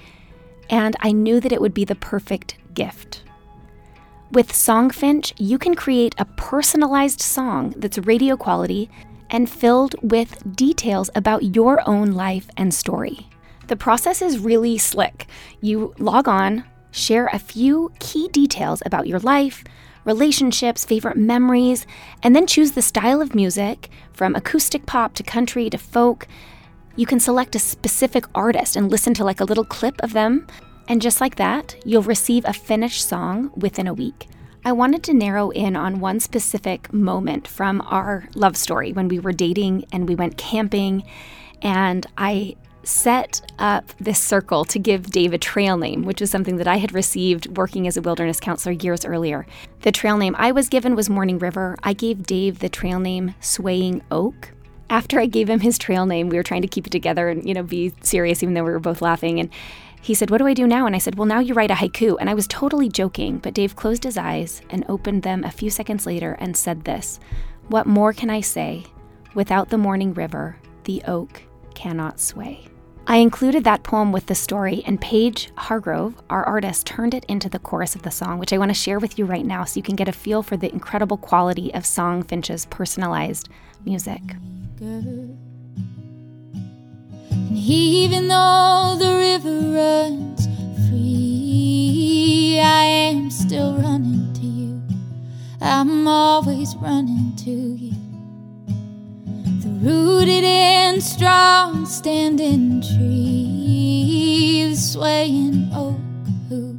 and 0.69 0.95
I 0.99 1.11
knew 1.11 1.39
that 1.39 1.51
it 1.51 1.59
would 1.59 1.73
be 1.73 1.85
the 1.85 1.95
perfect 1.95 2.55
gift. 2.73 3.23
With 4.31 4.53
Songfinch, 4.53 5.33
you 5.37 5.57
can 5.57 5.75
create 5.75 6.15
a 6.17 6.25
personalized 6.25 7.19
song 7.19 7.73
that's 7.75 7.97
radio 7.97 8.37
quality 8.37 8.89
and 9.29 9.49
filled 9.49 9.95
with 10.01 10.55
details 10.55 11.09
about 11.15 11.55
your 11.55 11.81
own 11.89 12.11
life 12.11 12.49
and 12.55 12.73
story. 12.73 13.27
The 13.71 13.77
process 13.77 14.21
is 14.21 14.37
really 14.37 14.77
slick. 14.77 15.27
You 15.61 15.93
log 15.97 16.27
on, 16.27 16.65
share 16.91 17.29
a 17.31 17.39
few 17.39 17.93
key 17.99 18.27
details 18.27 18.83
about 18.85 19.07
your 19.07 19.19
life, 19.19 19.63
relationships, 20.03 20.83
favorite 20.83 21.15
memories, 21.15 21.87
and 22.21 22.35
then 22.35 22.47
choose 22.47 22.73
the 22.73 22.81
style 22.81 23.21
of 23.21 23.33
music 23.33 23.89
from 24.11 24.35
acoustic 24.35 24.85
pop 24.85 25.13
to 25.13 25.23
country 25.23 25.69
to 25.69 25.77
folk 25.77 26.27
you 26.97 27.05
can 27.05 27.21
select 27.21 27.55
a 27.55 27.59
specific 27.59 28.25
artist 28.35 28.75
and 28.75 28.91
listen 28.91 29.13
to 29.13 29.23
like 29.23 29.39
a 29.39 29.45
little 29.45 29.63
clip 29.63 29.95
of 30.03 30.11
them. 30.11 30.45
And 30.89 31.01
just 31.01 31.21
like 31.21 31.35
that, 31.35 31.77
you'll 31.85 32.01
receive 32.01 32.43
a 32.45 32.51
finished 32.51 33.07
song 33.07 33.51
within 33.55 33.87
a 33.87 33.93
week. 33.93 34.27
I 34.65 34.73
wanted 34.73 35.01
to 35.03 35.13
narrow 35.13 35.49
in 35.51 35.77
on 35.77 36.01
one 36.01 36.19
specific 36.19 36.91
moment 36.91 37.47
from 37.47 37.79
our 37.85 38.27
love 38.35 38.57
story 38.57 38.91
when 38.91 39.07
we 39.07 39.19
were 39.19 39.31
dating 39.31 39.85
and 39.93 40.09
we 40.09 40.15
went 40.15 40.35
camping. 40.35 41.03
And 41.61 42.05
I 42.17 42.57
set 42.83 43.41
up 43.59 43.87
this 43.99 44.19
circle 44.19 44.65
to 44.65 44.79
give 44.79 45.11
Dave 45.11 45.33
a 45.33 45.37
trail 45.37 45.77
name, 45.77 46.03
which 46.03 46.21
was 46.21 46.31
something 46.31 46.57
that 46.57 46.67
I 46.67 46.77
had 46.77 46.93
received 46.93 47.57
working 47.57 47.87
as 47.87 47.97
a 47.97 48.01
wilderness 48.01 48.39
counselor 48.39 48.73
years 48.73 49.05
earlier. 49.05 49.45
The 49.81 49.91
trail 49.91 50.17
name 50.17 50.35
I 50.37 50.51
was 50.51 50.69
given 50.69 50.95
was 50.95 51.09
Morning 51.09 51.39
River. 51.39 51.77
I 51.83 51.93
gave 51.93 52.23
Dave 52.23 52.59
the 52.59 52.69
trail 52.69 52.99
name 52.99 53.35
Swaying 53.39 54.01
Oak 54.09 54.51
after 54.91 55.21
I 55.21 55.25
gave 55.25 55.49
him 55.49 55.61
his 55.61 55.77
trail 55.77 56.05
name, 56.05 56.27
we 56.27 56.35
were 56.35 56.43
trying 56.43 56.63
to 56.63 56.67
keep 56.67 56.85
it 56.85 56.89
together 56.91 57.29
and, 57.29 57.47
you 57.47 57.53
know, 57.53 57.63
be 57.63 57.93
serious, 58.01 58.43
even 58.43 58.53
though 58.53 58.63
we 58.65 58.71
were 58.71 58.79
both 58.79 59.01
laughing. 59.01 59.39
And 59.39 59.49
he 60.01 60.13
said, 60.13 60.29
What 60.29 60.39
do 60.39 60.47
I 60.47 60.53
do 60.53 60.67
now? 60.67 60.85
And 60.85 60.93
I 60.93 60.99
said, 60.99 61.15
Well, 61.15 61.25
now 61.25 61.39
you 61.39 61.53
write 61.53 61.71
a 61.71 61.75
haiku. 61.75 62.17
And 62.19 62.29
I 62.29 62.33
was 62.33 62.45
totally 62.45 62.89
joking, 62.89 63.37
but 63.37 63.53
Dave 63.53 63.77
closed 63.77 64.03
his 64.03 64.17
eyes 64.17 64.61
and 64.69 64.85
opened 64.89 65.23
them 65.23 65.45
a 65.45 65.51
few 65.51 65.69
seconds 65.69 66.05
later 66.05 66.35
and 66.39 66.57
said 66.57 66.83
this 66.83 67.21
What 67.69 67.87
more 67.87 68.11
can 68.11 68.29
I 68.29 68.41
say? 68.41 68.83
Without 69.33 69.69
the 69.69 69.77
morning 69.77 70.13
river, 70.13 70.57
the 70.83 71.01
oak 71.07 71.41
cannot 71.73 72.19
sway. 72.19 72.67
I 73.11 73.17
included 73.17 73.65
that 73.65 73.83
poem 73.83 74.13
with 74.13 74.27
the 74.27 74.35
story, 74.35 74.83
and 74.87 75.01
Paige 75.01 75.51
Hargrove, 75.57 76.15
our 76.29 76.45
artist, 76.45 76.87
turned 76.87 77.13
it 77.13 77.25
into 77.25 77.49
the 77.49 77.59
chorus 77.59 77.93
of 77.93 78.03
the 78.03 78.09
song, 78.09 78.39
which 78.39 78.53
I 78.53 78.57
want 78.57 78.69
to 78.69 78.73
share 78.73 78.99
with 78.99 79.19
you 79.19 79.25
right 79.25 79.45
now 79.45 79.65
so 79.65 79.75
you 79.79 79.83
can 79.83 79.97
get 79.97 80.07
a 80.07 80.13
feel 80.13 80.41
for 80.41 80.55
the 80.55 80.71
incredible 80.71 81.17
quality 81.17 81.73
of 81.73 81.83
Songfinch's 81.83 82.67
personalized 82.67 83.49
music. 83.83 84.21
And 84.79 85.37
even 87.53 88.29
though 88.29 88.95
the 88.97 89.13
river 89.13 89.59
runs 89.75 90.47
free, 90.87 92.61
I 92.63 92.83
am 92.85 93.29
still 93.29 93.75
running 93.75 94.31
to 94.35 94.45
you. 94.45 94.81
I'm 95.59 96.07
always 96.07 96.77
running 96.77 97.35
to 97.39 97.51
you. 97.51 98.10
Rooted 99.81 100.43
and 100.43 101.01
strong 101.01 101.87
standing 101.87 102.83
tree, 102.83 104.67
the 104.69 104.75
swaying 104.75 105.71
oak 105.73 105.97
who 106.49 106.75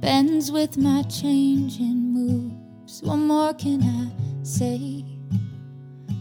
bends 0.00 0.50
with 0.50 0.78
my 0.78 1.02
changing 1.02 2.14
moves. 2.14 3.02
What 3.02 3.16
more 3.16 3.52
can 3.52 3.82
I 3.82 4.10
say? 4.42 5.04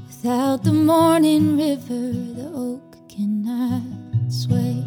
Without 0.08 0.65
the 0.65 0.73
morning 0.73 1.56
river, 1.58 2.12
the 2.36 2.52
oak 2.54 2.97
cannot 3.08 3.82
sway. 4.30 4.87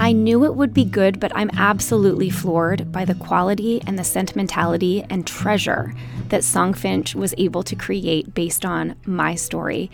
I 0.00 0.12
knew 0.12 0.44
it 0.44 0.54
would 0.54 0.72
be 0.72 0.84
good, 0.84 1.18
but 1.18 1.32
I'm 1.34 1.50
absolutely 1.54 2.30
floored 2.30 2.92
by 2.92 3.04
the 3.04 3.16
quality 3.16 3.82
and 3.84 3.98
the 3.98 4.04
sentimentality 4.04 5.04
and 5.10 5.26
treasure 5.26 5.92
that 6.28 6.42
Songfinch 6.42 7.16
was 7.16 7.34
able 7.36 7.64
to 7.64 7.74
create 7.74 8.32
based 8.32 8.64
on 8.64 8.94
my 9.06 9.34
story. 9.34 9.90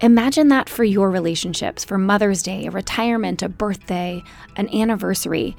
Imagine 0.00 0.48
that 0.48 0.70
for 0.70 0.82
your 0.82 1.10
relationships, 1.10 1.84
for 1.84 1.98
Mother's 1.98 2.42
Day, 2.42 2.66
a 2.66 2.70
retirement, 2.70 3.42
a 3.42 3.50
birthday, 3.50 4.22
an 4.56 4.74
anniversary. 4.74 5.54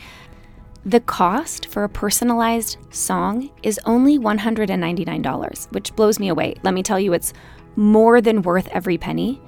The 0.83 0.99
cost 0.99 1.67
for 1.67 1.83
a 1.83 1.89
personalized 1.89 2.77
song 2.89 3.51
is 3.61 3.79
only 3.85 4.17
$199, 4.17 5.71
which 5.71 5.95
blows 5.95 6.19
me 6.19 6.29
away. 6.29 6.55
Let 6.63 6.73
me 6.73 6.81
tell 6.81 6.99
you, 6.99 7.13
it's 7.13 7.33
more 7.75 8.19
than 8.19 8.41
worth 8.41 8.67
every 8.69 8.97
penny. 8.97 9.39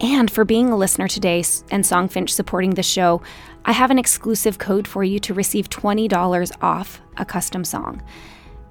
And 0.00 0.28
for 0.30 0.44
being 0.44 0.70
a 0.70 0.76
listener 0.76 1.06
today 1.06 1.44
and 1.70 1.84
Songfinch 1.84 2.30
supporting 2.30 2.70
the 2.70 2.82
show, 2.82 3.22
I 3.66 3.72
have 3.72 3.90
an 3.90 3.98
exclusive 3.98 4.58
code 4.58 4.86
for 4.86 5.02
you 5.04 5.18
to 5.20 5.32
receive 5.32 5.70
$20 5.70 6.52
off 6.60 7.00
a 7.16 7.24
custom 7.24 7.64
song. 7.64 8.02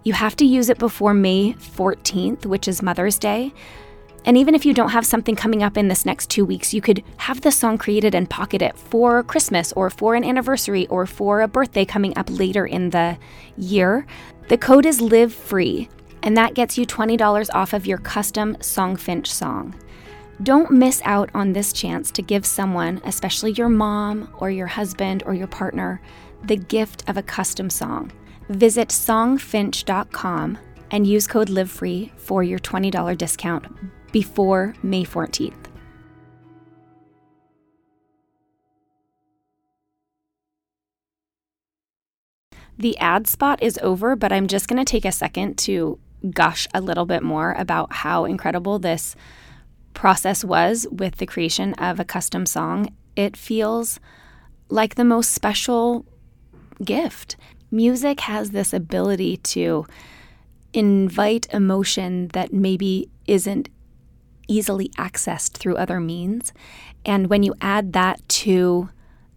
You 0.03 0.13
have 0.13 0.35
to 0.35 0.45
use 0.45 0.69
it 0.69 0.77
before 0.77 1.15
May 1.15 1.53
14th, 1.53 2.45
which 2.45 2.67
is 2.67 2.83
Mother's 2.83 3.17
Day. 3.17 3.53
And 4.25 4.37
even 4.37 4.53
if 4.53 4.65
you 4.65 4.73
don't 4.73 4.91
have 4.91 5.05
something 5.05 5.35
coming 5.35 5.63
up 5.63 5.77
in 5.77 5.87
this 5.87 6.05
next 6.05 6.29
two 6.29 6.45
weeks, 6.45 6.73
you 6.73 6.81
could 6.81 7.03
have 7.17 7.41
the 7.41 7.51
song 7.51 7.77
created 7.77 8.13
and 8.13 8.29
pocket 8.29 8.61
it 8.61 8.77
for 8.77 9.23
Christmas 9.23 9.73
or 9.73 9.89
for 9.89 10.13
an 10.13 10.23
anniversary 10.23 10.87
or 10.87 11.07
for 11.07 11.41
a 11.41 11.47
birthday 11.47 11.85
coming 11.85 12.15
up 12.17 12.29
later 12.29 12.65
in 12.65 12.91
the 12.91 13.17
year. 13.57 14.05
The 14.47 14.57
code 14.57 14.85
is 14.85 15.01
Live 15.01 15.33
Free, 15.33 15.89
and 16.21 16.37
that 16.37 16.53
gets 16.53 16.77
you 16.77 16.85
$20 16.85 17.49
off 17.53 17.73
of 17.73 17.87
your 17.87 17.97
custom 17.97 18.55
Songfinch 18.57 19.27
song. 19.27 19.73
Don't 20.41 20.71
miss 20.71 21.01
out 21.05 21.29
on 21.35 21.53
this 21.53 21.71
chance 21.71 22.09
to 22.11 22.23
give 22.23 22.45
someone, 22.45 23.01
especially 23.05 23.51
your 23.51 23.69
mom 23.69 24.33
or 24.39 24.49
your 24.49 24.67
husband 24.67 25.21
or 25.25 25.35
your 25.35 25.47
partner, 25.47 26.01
the 26.43 26.57
gift 26.57 27.07
of 27.07 27.17
a 27.17 27.23
custom 27.23 27.69
song. 27.69 28.11
Visit 28.49 28.89
songfinch.com 28.89 30.57
and 30.91 31.07
use 31.07 31.27
code 31.27 31.49
LIVEFREE 31.49 32.11
for 32.17 32.43
your 32.43 32.59
$20 32.59 33.17
discount 33.17 33.65
before 34.11 34.73
May 34.81 35.03
14th. 35.03 35.53
The 42.77 42.97
ad 42.97 43.27
spot 43.27 43.61
is 43.61 43.79
over, 43.83 44.15
but 44.15 44.31
I'm 44.31 44.47
just 44.47 44.67
going 44.67 44.83
to 44.83 44.91
take 44.91 45.05
a 45.05 45.11
second 45.11 45.59
to 45.59 45.99
gush 46.31 46.67
a 46.73 46.81
little 46.81 47.05
bit 47.05 47.21
more 47.21 47.53
about 47.53 47.93
how 47.93 48.25
incredible 48.25 48.79
this 48.79 49.15
process 49.93 50.43
was 50.43 50.87
with 50.91 51.17
the 51.17 51.25
creation 51.25 51.73
of 51.75 51.99
a 51.99 52.05
custom 52.05 52.45
song, 52.45 52.93
it 53.15 53.37
feels 53.37 53.99
like 54.69 54.95
the 54.95 55.03
most 55.03 55.31
special 55.31 56.05
gift. 56.83 57.35
Music 57.71 58.21
has 58.21 58.51
this 58.51 58.73
ability 58.73 59.37
to 59.37 59.85
invite 60.73 61.47
emotion 61.53 62.27
that 62.29 62.51
maybe 62.51 63.09
isn't 63.27 63.69
easily 64.47 64.89
accessed 64.89 65.51
through 65.51 65.77
other 65.77 65.99
means. 65.99 66.53
And 67.05 67.29
when 67.29 67.43
you 67.43 67.53
add 67.61 67.93
that 67.93 68.27
to 68.29 68.89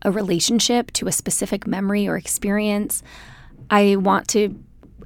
a 0.02 0.10
relationship, 0.10 0.92
to 0.92 1.06
a 1.06 1.12
specific 1.12 1.66
memory 1.66 2.06
or 2.06 2.16
experience, 2.16 3.02
I 3.70 3.96
want 3.96 4.28
to 4.28 4.58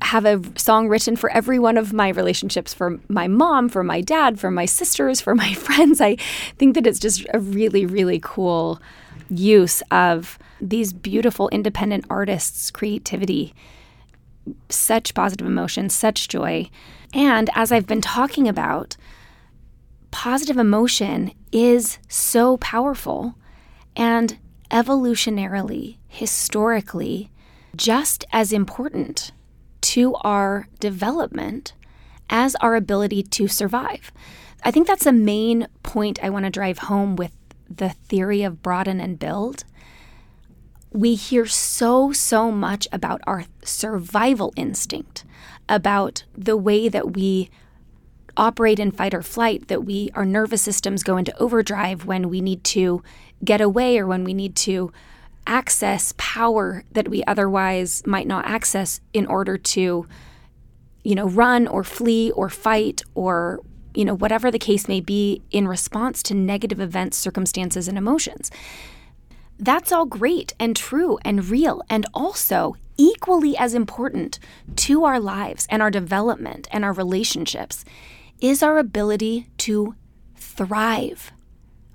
have 0.02 0.24
a 0.24 0.42
song 0.58 0.88
written 0.88 1.16
for 1.16 1.30
every 1.30 1.58
one 1.58 1.76
of 1.76 1.92
my 1.92 2.08
relationships 2.08 2.72
for 2.72 2.98
my 3.08 3.28
mom, 3.28 3.68
for 3.68 3.82
my 3.82 4.00
dad, 4.00 4.40
for 4.40 4.50
my 4.50 4.64
sisters, 4.64 5.20
for 5.20 5.34
my 5.34 5.54
friends. 5.66 6.00
I 6.00 6.16
think 6.58 6.74
that 6.74 6.86
it's 6.86 6.98
just 6.98 7.26
a 7.32 7.38
really, 7.38 7.86
really 7.86 8.20
cool 8.22 8.80
use 9.28 9.82
of 9.90 10.38
these 10.60 10.92
beautiful 10.92 11.48
independent 11.50 12.04
artists' 12.10 12.70
creativity. 12.70 13.54
Such 14.68 15.14
positive 15.14 15.46
emotions, 15.46 15.94
such 15.94 16.28
joy. 16.28 16.70
And 17.12 17.50
as 17.54 17.70
I've 17.70 17.86
been 17.86 18.00
talking 18.00 18.48
about, 18.48 18.96
positive 20.10 20.56
emotion 20.56 21.32
is 21.52 21.98
so 22.08 22.56
powerful 22.56 23.34
and 23.96 24.38
evolutionarily, 24.70 25.98
historically, 26.08 27.30
just 27.76 28.24
as 28.32 28.52
important 28.52 29.32
to 29.82 30.14
our 30.16 30.68
development 30.78 31.72
as 32.28 32.54
our 32.56 32.76
ability 32.76 33.22
to 33.22 33.48
survive. 33.48 34.12
I 34.64 34.70
think 34.70 34.86
that's 34.86 35.04
the 35.04 35.12
main 35.12 35.66
point 35.82 36.22
I 36.22 36.30
want 36.30 36.44
to 36.44 36.50
drive 36.50 36.78
home 36.78 37.16
with 37.16 37.32
the 37.68 37.90
theory 37.90 38.42
of 38.42 38.62
broaden 38.62 39.00
and 39.00 39.18
build. 39.18 39.64
We 40.92 41.14
hear 41.14 41.46
so, 41.46 42.12
so 42.12 42.50
much 42.50 42.88
about 42.92 43.20
our 43.26 43.44
survival 43.64 44.52
instinct, 44.56 45.24
about 45.68 46.24
the 46.36 46.56
way 46.56 46.88
that 46.88 47.12
we 47.12 47.48
operate 48.36 48.78
in 48.78 48.90
fight 48.90 49.14
or 49.14 49.22
flight, 49.22 49.68
that 49.68 49.84
we 49.84 50.10
our 50.14 50.24
nervous 50.24 50.62
systems 50.62 51.02
go 51.02 51.16
into 51.16 51.36
overdrive 51.38 52.06
when 52.06 52.28
we 52.28 52.40
need 52.40 52.64
to 52.64 53.02
get 53.44 53.60
away 53.60 53.98
or 53.98 54.06
when 54.06 54.24
we 54.24 54.34
need 54.34 54.56
to 54.56 54.92
access 55.46 56.14
power 56.16 56.84
that 56.92 57.08
we 57.08 57.24
otherwise 57.24 58.06
might 58.06 58.26
not 58.26 58.46
access 58.46 59.00
in 59.12 59.26
order 59.26 59.56
to 59.56 60.06
you 61.02 61.14
know 61.14 61.28
run 61.28 61.66
or 61.66 61.82
flee 61.82 62.30
or 62.32 62.48
fight 62.48 63.02
or 63.14 63.60
you 63.94 64.04
know 64.04 64.14
whatever 64.14 64.50
the 64.50 64.58
case 64.58 64.86
may 64.86 65.00
be 65.00 65.42
in 65.50 65.66
response 65.66 66.22
to 66.22 66.34
negative 66.34 66.80
events 66.80 67.16
circumstances 67.16 67.88
and 67.88 67.98
emotions. 67.98 68.50
That's 69.58 69.92
all 69.92 70.06
great 70.06 70.54
and 70.58 70.74
true 70.74 71.18
and 71.22 71.48
real 71.48 71.82
and 71.90 72.06
also 72.14 72.76
equally 72.96 73.56
as 73.56 73.74
important 73.74 74.38
to 74.76 75.04
our 75.04 75.18
lives 75.18 75.66
and 75.70 75.82
our 75.82 75.90
development 75.90 76.68
and 76.70 76.84
our 76.84 76.92
relationships 76.92 77.84
is 78.40 78.62
our 78.62 78.78
ability 78.78 79.48
to 79.58 79.94
thrive. 80.36 81.32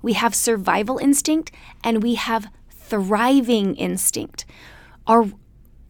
We 0.02 0.12
have 0.12 0.34
survival 0.34 0.98
instinct 0.98 1.52
and 1.82 2.02
we 2.02 2.14
have 2.14 2.48
thriving 2.88 3.74
instinct. 3.76 4.44
Our 5.06 5.26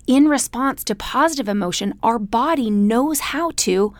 in 0.07 0.29
response 0.29 0.85
to 0.85 0.95
positive 0.95 1.49
emotion, 1.49 1.99
our 2.03 2.19
body 2.19 2.71
knows 2.71 3.19
how 3.21 3.51
to 3.57 3.93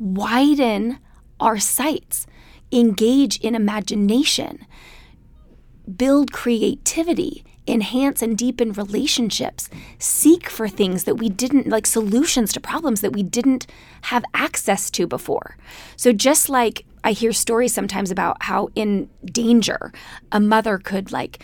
widen 0.00 0.98
our 1.38 1.58
sights, 1.58 2.26
engage 2.72 3.38
in 3.38 3.54
imagination, 3.54 4.66
build 5.96 6.32
creativity, 6.32 7.44
enhance 7.66 8.20
and 8.20 8.36
deepen 8.36 8.72
relationships, 8.72 9.70
seek 9.98 10.50
for 10.50 10.68
things 10.68 11.04
that 11.04 11.16
we 11.16 11.28
didn't, 11.28 11.68
like 11.68 11.86
solutions 11.86 12.52
to 12.52 12.60
problems 12.60 13.00
that 13.00 13.12
we 13.12 13.22
didn't 13.22 13.66
have 14.02 14.24
access 14.34 14.90
to 14.90 15.06
before. 15.06 15.56
So, 15.96 16.12
just 16.12 16.48
like 16.48 16.84
I 17.04 17.12
hear 17.12 17.32
stories 17.32 17.72
sometimes 17.72 18.10
about 18.10 18.42
how 18.42 18.68
in 18.74 19.08
danger 19.24 19.92
a 20.32 20.40
mother 20.40 20.78
could 20.78 21.12
like 21.12 21.42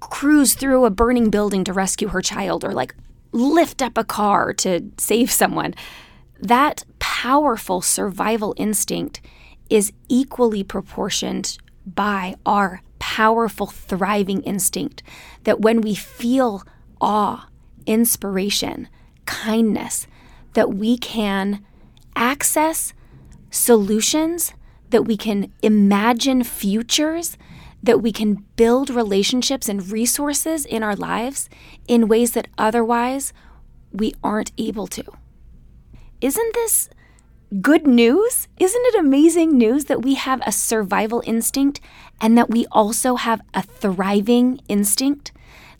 cruise 0.00 0.54
through 0.54 0.84
a 0.84 0.90
burning 0.90 1.30
building 1.30 1.64
to 1.64 1.72
rescue 1.72 2.08
her 2.08 2.22
child 2.22 2.64
or 2.64 2.72
like 2.72 2.94
lift 3.32 3.82
up 3.82 3.98
a 3.98 4.04
car 4.04 4.52
to 4.54 4.90
save 4.96 5.30
someone. 5.30 5.74
That 6.40 6.84
powerful 6.98 7.80
survival 7.80 8.54
instinct 8.56 9.20
is 9.68 9.92
equally 10.08 10.62
proportioned 10.62 11.58
by 11.84 12.36
our 12.46 12.82
powerful 12.98 13.66
thriving 13.66 14.42
instinct 14.42 15.02
that 15.44 15.60
when 15.60 15.80
we 15.80 15.94
feel 15.94 16.62
awe, 17.00 17.48
inspiration, 17.86 18.88
kindness, 19.26 20.06
that 20.54 20.74
we 20.74 20.96
can 20.96 21.64
access 22.16 22.92
solutions, 23.50 24.52
that 24.90 25.04
we 25.04 25.16
can 25.16 25.52
imagine 25.62 26.44
futures 26.44 27.36
that 27.82 28.02
we 28.02 28.12
can 28.12 28.44
build 28.56 28.90
relationships 28.90 29.68
and 29.68 29.90
resources 29.90 30.64
in 30.64 30.82
our 30.82 30.96
lives 30.96 31.48
in 31.86 32.08
ways 32.08 32.32
that 32.32 32.48
otherwise 32.56 33.32
we 33.92 34.14
aren't 34.22 34.52
able 34.58 34.86
to. 34.86 35.04
Isn't 36.20 36.54
this 36.54 36.88
good 37.60 37.86
news? 37.86 38.48
Isn't 38.58 38.86
it 38.86 38.98
amazing 38.98 39.56
news 39.56 39.86
that 39.86 40.02
we 40.02 40.14
have 40.14 40.42
a 40.44 40.52
survival 40.52 41.22
instinct 41.24 41.80
and 42.20 42.36
that 42.36 42.50
we 42.50 42.66
also 42.72 43.16
have 43.16 43.40
a 43.54 43.62
thriving 43.62 44.60
instinct? 44.68 45.32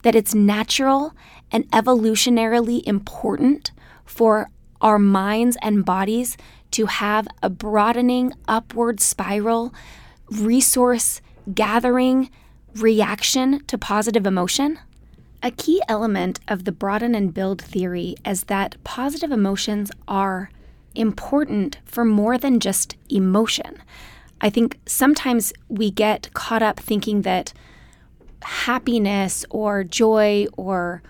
That 0.04 0.14
it's 0.14 0.34
natural 0.34 1.12
and 1.50 1.68
evolutionarily 1.72 2.82
important 2.86 3.72
for 4.04 4.50
our 4.80 4.98
minds 4.98 5.56
and 5.60 5.84
bodies 5.84 6.36
to 6.70 6.86
have 6.86 7.26
a 7.42 7.50
broadening 7.50 8.32
upward 8.46 9.00
spiral, 9.00 9.74
resource 10.30 11.20
gathering 11.54 12.30
reaction 12.74 13.64
to 13.66 13.78
positive 13.78 14.26
emotion? 14.26 14.78
A 15.42 15.50
key 15.50 15.80
element 15.88 16.40
of 16.48 16.64
the 16.64 16.72
broaden 16.72 17.14
and 17.14 17.32
build 17.32 17.62
theory 17.62 18.16
is 18.24 18.44
that 18.44 18.76
positive 18.84 19.30
emotions 19.30 19.92
are 20.08 20.50
important 20.94 21.78
for 21.84 22.04
more 22.04 22.36
than 22.36 22.58
just 22.58 22.96
emotion. 23.08 23.80
I 24.40 24.50
think 24.50 24.78
sometimes 24.86 25.52
we 25.68 25.90
get 25.90 26.32
caught 26.34 26.62
up 26.62 26.80
thinking 26.80 27.22
that 27.22 27.52
happiness 28.42 29.44
or 29.50 29.84
joy 29.84 30.46
or 30.56 31.02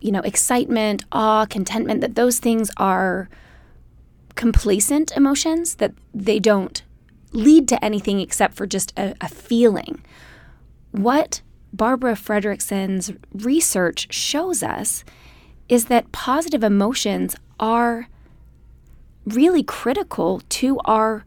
you 0.00 0.12
know 0.12 0.20
excitement, 0.20 1.04
awe, 1.12 1.44
contentment 1.46 2.00
that 2.00 2.14
those 2.14 2.38
things 2.38 2.70
are 2.76 3.28
complacent 4.34 5.16
emotions 5.16 5.76
that 5.76 5.92
they 6.14 6.38
don't 6.38 6.82
lead 7.32 7.68
to 7.68 7.84
anything 7.84 8.20
except 8.20 8.54
for 8.54 8.66
just 8.66 8.92
a, 8.98 9.14
a 9.20 9.28
feeling. 9.28 10.02
What 10.90 11.42
Barbara 11.72 12.14
Fredrickson's 12.14 13.12
research 13.32 14.12
shows 14.12 14.62
us 14.62 15.04
is 15.68 15.86
that 15.86 16.12
positive 16.12 16.64
emotions 16.64 17.36
are 17.60 18.08
really 19.26 19.62
critical 19.62 20.40
to 20.48 20.78
our 20.84 21.24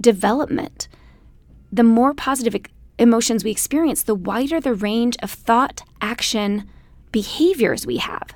development. 0.00 0.88
The 1.72 1.84
more 1.84 2.14
positive 2.14 2.56
emotions 2.98 3.44
we 3.44 3.50
experience, 3.50 4.02
the 4.02 4.14
wider 4.14 4.60
the 4.60 4.74
range 4.74 5.16
of 5.22 5.30
thought, 5.30 5.82
action, 6.00 6.68
behaviors 7.12 7.86
we 7.86 7.98
have. 7.98 8.34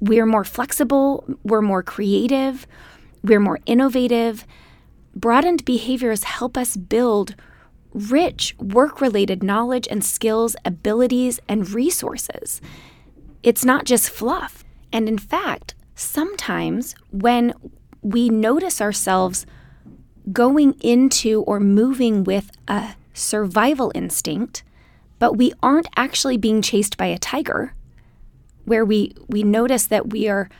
We're 0.00 0.26
more 0.26 0.44
flexible, 0.44 1.24
we're 1.42 1.62
more 1.62 1.82
creative, 1.82 2.66
we're 3.22 3.40
more 3.40 3.60
innovative. 3.66 4.46
Broadened 5.16 5.64
behaviors 5.64 6.24
help 6.24 6.58
us 6.58 6.76
build 6.76 7.34
rich 7.94 8.54
work 8.58 9.00
related 9.00 9.42
knowledge 9.42 9.88
and 9.90 10.04
skills, 10.04 10.54
abilities, 10.62 11.40
and 11.48 11.70
resources. 11.70 12.60
It's 13.42 13.64
not 13.64 13.86
just 13.86 14.10
fluff. 14.10 14.62
And 14.92 15.08
in 15.08 15.16
fact, 15.16 15.74
sometimes 15.94 16.94
when 17.10 17.54
we 18.02 18.28
notice 18.28 18.82
ourselves 18.82 19.46
going 20.32 20.74
into 20.80 21.42
or 21.44 21.60
moving 21.60 22.22
with 22.22 22.50
a 22.68 22.94
survival 23.14 23.90
instinct, 23.94 24.64
but 25.18 25.38
we 25.38 25.54
aren't 25.62 25.88
actually 25.96 26.36
being 26.36 26.60
chased 26.60 26.98
by 26.98 27.06
a 27.06 27.18
tiger, 27.18 27.72
where 28.66 28.84
we, 28.84 29.14
we 29.28 29.42
notice 29.42 29.86
that 29.86 30.10
we 30.10 30.28
are 30.28 30.50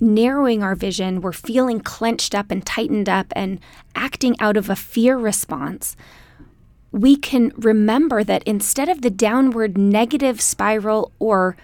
narrowing 0.00 0.62
our 0.62 0.74
vision, 0.74 1.20
we're 1.20 1.32
feeling 1.32 1.80
clenched 1.80 2.34
up 2.34 2.50
and 2.50 2.64
tightened 2.64 3.08
up 3.08 3.32
and 3.34 3.60
acting 3.94 4.36
out 4.40 4.56
of 4.56 4.70
a 4.70 4.76
fear 4.76 5.16
response, 5.16 5.96
we 6.92 7.16
can 7.16 7.52
remember 7.56 8.24
that 8.24 8.42
instead 8.44 8.88
of 8.88 9.02
the 9.02 9.10
downward 9.10 9.76
negative 9.76 10.40
spiral 10.40 11.12
or 11.18 11.56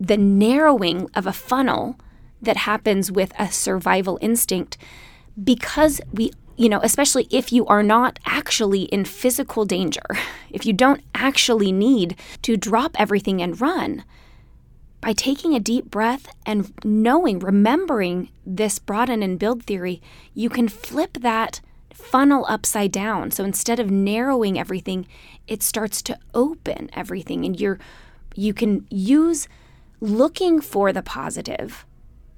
the 0.00 0.16
narrowing 0.16 1.08
of 1.14 1.26
a 1.26 1.32
funnel 1.32 1.96
that 2.40 2.56
happens 2.58 3.12
with 3.12 3.32
a 3.38 3.52
survival 3.52 4.18
instinct, 4.20 4.76
because 5.42 6.00
we, 6.12 6.32
you 6.56 6.68
know, 6.68 6.80
especially 6.82 7.26
if 7.30 7.52
you 7.52 7.66
are 7.66 7.82
not 7.82 8.18
actually 8.26 8.82
in 8.84 9.04
physical 9.04 9.64
danger, 9.64 10.02
if 10.50 10.66
you 10.66 10.72
don't 10.72 11.02
actually 11.14 11.72
need 11.72 12.16
to 12.42 12.56
drop 12.56 12.98
everything 12.98 13.42
and 13.42 13.60
run, 13.60 14.04
by 15.02 15.12
taking 15.12 15.52
a 15.54 15.60
deep 15.60 15.90
breath 15.90 16.28
and 16.46 16.72
knowing, 16.84 17.40
remembering 17.40 18.30
this 18.46 18.78
broaden 18.78 19.22
and 19.22 19.38
build 19.38 19.64
theory, 19.64 20.00
you 20.32 20.48
can 20.48 20.68
flip 20.68 21.18
that 21.20 21.60
funnel 21.92 22.46
upside 22.48 22.92
down. 22.92 23.32
So 23.32 23.44
instead 23.44 23.80
of 23.80 23.90
narrowing 23.90 24.58
everything, 24.58 25.06
it 25.46 25.62
starts 25.62 26.02
to 26.02 26.18
open 26.32 26.88
everything 26.94 27.44
and 27.44 27.60
you're 27.60 27.78
you 28.34 28.54
can 28.54 28.86
use 28.88 29.46
looking 30.00 30.60
for 30.60 30.90
the 30.92 31.02
positive. 31.02 31.84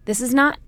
This 0.07 0.20
is 0.20 0.35
not 0.35 0.59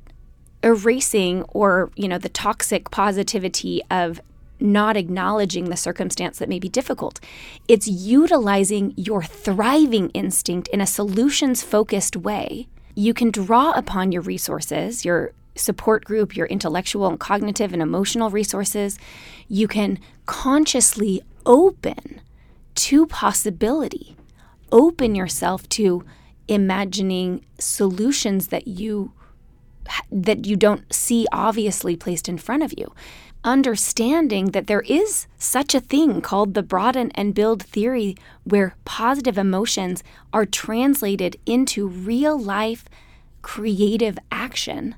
erasing 0.62 1.42
or, 1.48 1.90
you 1.96 2.06
know, 2.06 2.18
the 2.18 2.28
toxic 2.28 2.90
positivity 2.92 3.82
of 3.90 4.20
not 4.58 4.96
acknowledging 4.96 5.66
the 5.66 5.76
circumstance 5.76 6.38
that 6.38 6.48
may 6.48 6.58
be 6.58 6.68
difficult. 6.68 7.20
It's 7.68 7.86
utilizing 7.86 8.94
your 8.96 9.22
thriving 9.22 10.10
instinct 10.10 10.68
in 10.68 10.80
a 10.80 10.86
solutions 10.86 11.62
focused 11.62 12.16
way. 12.16 12.68
You 12.94 13.12
can 13.12 13.30
draw 13.30 13.72
upon 13.72 14.12
your 14.12 14.22
resources, 14.22 15.04
your 15.04 15.32
support 15.56 16.04
group, 16.04 16.36
your 16.36 16.46
intellectual 16.46 17.08
and 17.08 17.18
cognitive 17.18 17.72
and 17.72 17.82
emotional 17.82 18.30
resources, 18.30 18.98
you 19.48 19.66
can 19.66 19.98
consciously 20.26 21.22
open 21.44 22.20
to 22.74 23.06
possibility, 23.06 24.16
open 24.70 25.14
yourself 25.14 25.68
to 25.70 26.04
imagining 26.48 27.44
solutions 27.58 28.48
that 28.48 28.68
you 28.68 29.12
that 30.10 30.44
you 30.44 30.56
don't 30.56 30.92
see 30.92 31.26
obviously 31.30 31.94
placed 31.94 32.28
in 32.28 32.36
front 32.36 32.60
of 32.62 32.74
you 32.76 32.92
understanding 33.46 34.46
that 34.46 34.66
there 34.66 34.82
is 34.82 35.28
such 35.38 35.74
a 35.74 35.80
thing 35.80 36.20
called 36.20 36.54
the 36.54 36.62
broaden 36.62 37.10
and 37.14 37.34
build 37.34 37.62
theory 37.62 38.16
where 38.44 38.74
positive 38.84 39.38
emotions 39.38 40.02
are 40.32 40.44
translated 40.44 41.36
into 41.46 41.86
real 41.86 42.36
life 42.36 42.84
creative 43.40 44.18
action 44.32 44.96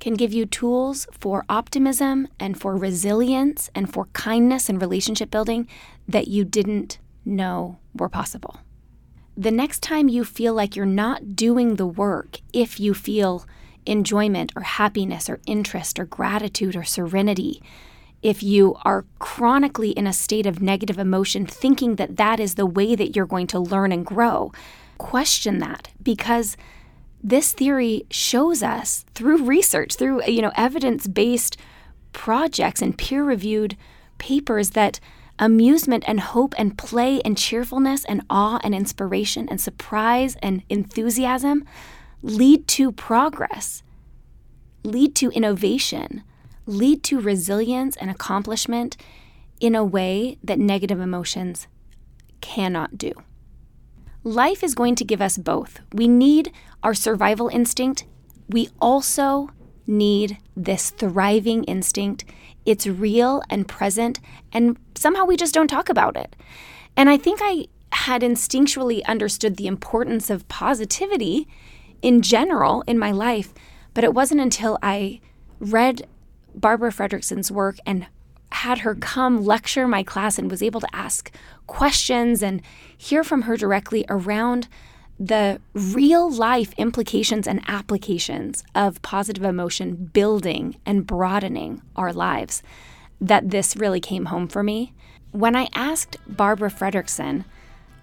can 0.00 0.14
give 0.14 0.32
you 0.32 0.46
tools 0.46 1.06
for 1.12 1.44
optimism 1.50 2.26
and 2.40 2.58
for 2.58 2.74
resilience 2.74 3.68
and 3.74 3.92
for 3.92 4.06
kindness 4.06 4.70
and 4.70 4.80
relationship 4.80 5.30
building 5.30 5.68
that 6.08 6.26
you 6.26 6.42
didn't 6.42 6.98
know 7.26 7.78
were 7.94 8.08
possible. 8.08 8.56
The 9.36 9.50
next 9.50 9.82
time 9.82 10.08
you 10.08 10.24
feel 10.24 10.54
like 10.54 10.74
you're 10.74 10.86
not 10.86 11.36
doing 11.36 11.76
the 11.76 11.86
work, 11.86 12.38
if 12.54 12.80
you 12.80 12.94
feel 12.94 13.44
enjoyment 13.84 14.52
or 14.56 14.62
happiness 14.62 15.28
or 15.28 15.40
interest 15.46 15.98
or 15.98 16.06
gratitude 16.06 16.74
or 16.76 16.84
serenity, 16.84 17.62
if 18.22 18.42
you 18.42 18.76
are 18.84 19.04
chronically 19.18 19.90
in 19.90 20.06
a 20.06 20.12
state 20.12 20.46
of 20.46 20.60
negative 20.60 20.98
emotion, 20.98 21.46
thinking 21.46 21.96
that 21.96 22.16
that 22.16 22.38
is 22.38 22.54
the 22.54 22.66
way 22.66 22.94
that 22.94 23.16
you're 23.16 23.26
going 23.26 23.46
to 23.48 23.58
learn 23.58 23.92
and 23.92 24.04
grow, 24.04 24.52
question 24.98 25.58
that. 25.58 25.88
Because 26.02 26.56
this 27.22 27.52
theory 27.52 28.04
shows 28.10 28.62
us 28.62 29.04
through 29.14 29.44
research, 29.44 29.96
through 29.96 30.24
you 30.26 30.42
know 30.42 30.52
evidence-based 30.54 31.56
projects 32.12 32.82
and 32.82 32.96
peer-reviewed 32.98 33.76
papers 34.18 34.70
that 34.70 35.00
amusement 35.38 36.04
and 36.06 36.20
hope 36.20 36.54
and 36.58 36.76
play 36.76 37.20
and 37.22 37.38
cheerfulness 37.38 38.04
and 38.04 38.22
awe 38.28 38.60
and 38.62 38.74
inspiration 38.74 39.48
and 39.48 39.60
surprise 39.60 40.36
and 40.42 40.62
enthusiasm 40.68 41.64
lead 42.22 42.68
to 42.68 42.92
progress, 42.92 43.82
lead 44.84 45.14
to 45.14 45.30
innovation, 45.30 46.22
lead 46.66 47.02
to 47.04 47.20
resilience 47.20 47.96
and 47.96 48.10
accomplishment 48.10 48.96
in 49.60 49.74
a 49.74 49.84
way 49.84 50.38
that 50.42 50.58
negative 50.58 51.00
emotions 51.00 51.66
cannot 52.40 52.96
do. 52.96 53.12
Life 54.22 54.62
is 54.62 54.74
going 54.74 54.94
to 54.96 55.04
give 55.04 55.20
us 55.20 55.38
both. 55.38 55.80
We 55.92 56.08
need 56.08 56.52
our 56.82 56.94
survival 56.94 57.48
instinct. 57.48 58.04
We 58.48 58.68
also 58.80 59.50
need 59.86 60.38
this 60.56 60.90
thriving 60.90 61.64
instinct. 61.64 62.24
It's 62.66 62.86
real 62.86 63.42
and 63.48 63.66
present, 63.66 64.20
and 64.52 64.76
somehow 64.94 65.24
we 65.24 65.36
just 65.36 65.54
don't 65.54 65.68
talk 65.68 65.88
about 65.88 66.16
it. 66.16 66.36
And 66.96 67.08
I 67.08 67.16
think 67.16 67.40
I 67.42 67.66
had 67.92 68.22
instinctually 68.22 69.04
understood 69.06 69.56
the 69.56 69.66
importance 69.66 70.30
of 70.30 70.48
positivity 70.48 71.48
in 72.02 72.22
general 72.22 72.82
in 72.86 72.98
my 72.98 73.10
life, 73.10 73.52
but 73.94 74.04
it 74.04 74.14
wasn't 74.14 74.40
until 74.40 74.78
I 74.82 75.20
read 75.58 76.06
Barbara 76.54 76.90
Fredrickson's 76.90 77.50
work 77.50 77.78
and 77.86 78.06
had 78.52 78.78
her 78.78 78.94
come 78.94 79.44
lecture 79.44 79.86
my 79.86 80.02
class 80.02 80.38
and 80.38 80.50
was 80.50 80.62
able 80.62 80.80
to 80.80 80.94
ask 80.94 81.30
questions 81.66 82.42
and 82.42 82.60
hear 82.96 83.22
from 83.22 83.42
her 83.42 83.56
directly 83.56 84.04
around 84.08 84.68
the 85.18 85.60
real 85.74 86.30
life 86.30 86.72
implications 86.78 87.46
and 87.46 87.62
applications 87.68 88.64
of 88.74 89.02
positive 89.02 89.44
emotion 89.44 90.10
building 90.12 90.76
and 90.86 91.06
broadening 91.06 91.82
our 91.94 92.12
lives 92.12 92.62
that 93.20 93.50
this 93.50 93.76
really 93.76 94.00
came 94.00 94.26
home 94.26 94.48
for 94.48 94.62
me. 94.62 94.94
When 95.32 95.54
I 95.54 95.68
asked 95.74 96.16
Barbara 96.26 96.70
Fredrickson 96.70 97.44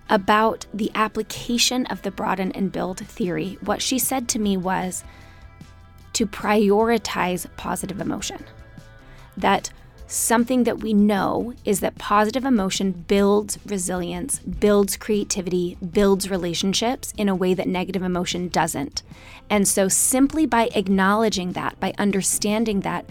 about 0.09 0.67
the 0.73 0.91
application 0.93 1.85
of 1.87 2.03
the 2.03 2.11
broaden 2.11 2.51
and 2.51 2.71
build 2.71 2.99
theory, 2.99 3.57
what 3.61 3.81
she 3.81 3.99
said 3.99 4.29
to 4.29 4.39
me 4.39 4.55
was 4.55 5.03
to 6.17 6.25
prioritize 6.25 7.45
positive 7.57 8.01
emotion. 8.01 8.43
That 9.37 9.69
something 10.07 10.63
that 10.63 10.79
we 10.79 10.91
know 10.91 11.53
is 11.63 11.79
that 11.81 11.99
positive 11.99 12.43
emotion 12.43 12.91
builds 12.91 13.59
resilience, 13.67 14.39
builds 14.39 14.97
creativity, 14.97 15.77
builds 15.91 16.31
relationships 16.31 17.13
in 17.17 17.29
a 17.29 17.35
way 17.35 17.53
that 17.53 17.67
negative 17.67 18.01
emotion 18.01 18.47
doesn't. 18.47 19.03
And 19.47 19.67
so, 19.67 19.87
simply 19.87 20.47
by 20.47 20.71
acknowledging 20.73 21.51
that, 21.51 21.79
by 21.79 21.93
understanding 21.99 22.79
that, 22.79 23.05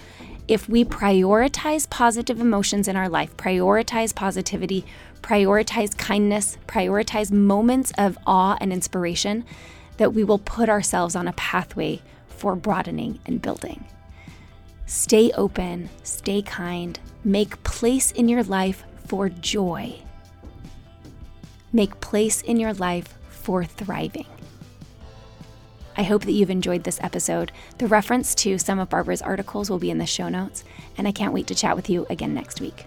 if 0.49 0.69
we 0.69 0.85
prioritize 0.85 1.89
positive 1.89 2.41
emotions 2.41 2.89
in 2.89 2.97
our 2.97 3.09
life, 3.09 3.37
prioritize 3.37 4.13
positivity, 4.13 4.85
prioritize 5.23 5.97
kindness, 5.97 6.59
prioritize 6.67 7.31
moments 7.31 7.93
of 7.97 8.19
awe 8.27 8.57
and 8.61 8.73
inspiration, 8.73 9.45
that 9.97 10.15
we 10.15 10.25
will 10.25 10.39
put 10.39 10.69
ourselves 10.69 11.17
on 11.17 11.29
a 11.29 11.33
pathway 11.33 12.01
for 12.29 12.55
broadening 12.55 13.19
and 13.27 13.43
building. 13.43 13.85
Stay 14.87 15.33
open, 15.33 15.89
stay 16.03 16.43
kind, 16.43 16.99
make 17.25 17.63
place 17.65 18.13
in 18.13 18.29
your 18.29 18.43
life 18.43 18.85
for 19.07 19.29
joy. 19.29 20.01
Make 21.73 22.01
place 22.01 22.41
in 22.43 22.59
your 22.59 22.73
life 22.73 23.15
for 23.29 23.65
thriving. 23.65 24.27
I 25.97 26.03
hope 26.03 26.25
that 26.25 26.33
you've 26.33 26.51
enjoyed 26.51 26.85
this 26.85 27.01
episode. 27.03 27.53
The 27.79 27.87
reference 27.87 28.35
to 28.37 28.59
some 28.59 28.79
of 28.79 28.91
Barbara's 28.91 29.23
articles 29.23 29.71
will 29.71 29.79
be 29.79 29.91
in 29.91 29.99
the 29.99 30.07
show 30.07 30.29
notes, 30.29 30.63
and 30.99 31.09
I 31.09 31.13
can't 31.13 31.33
wait 31.33 31.47
to 31.49 31.55
chat 31.55 31.75
with 31.75 31.89
you 31.89 32.07
again 32.11 32.35
next 32.35 32.61
week. 32.61 32.87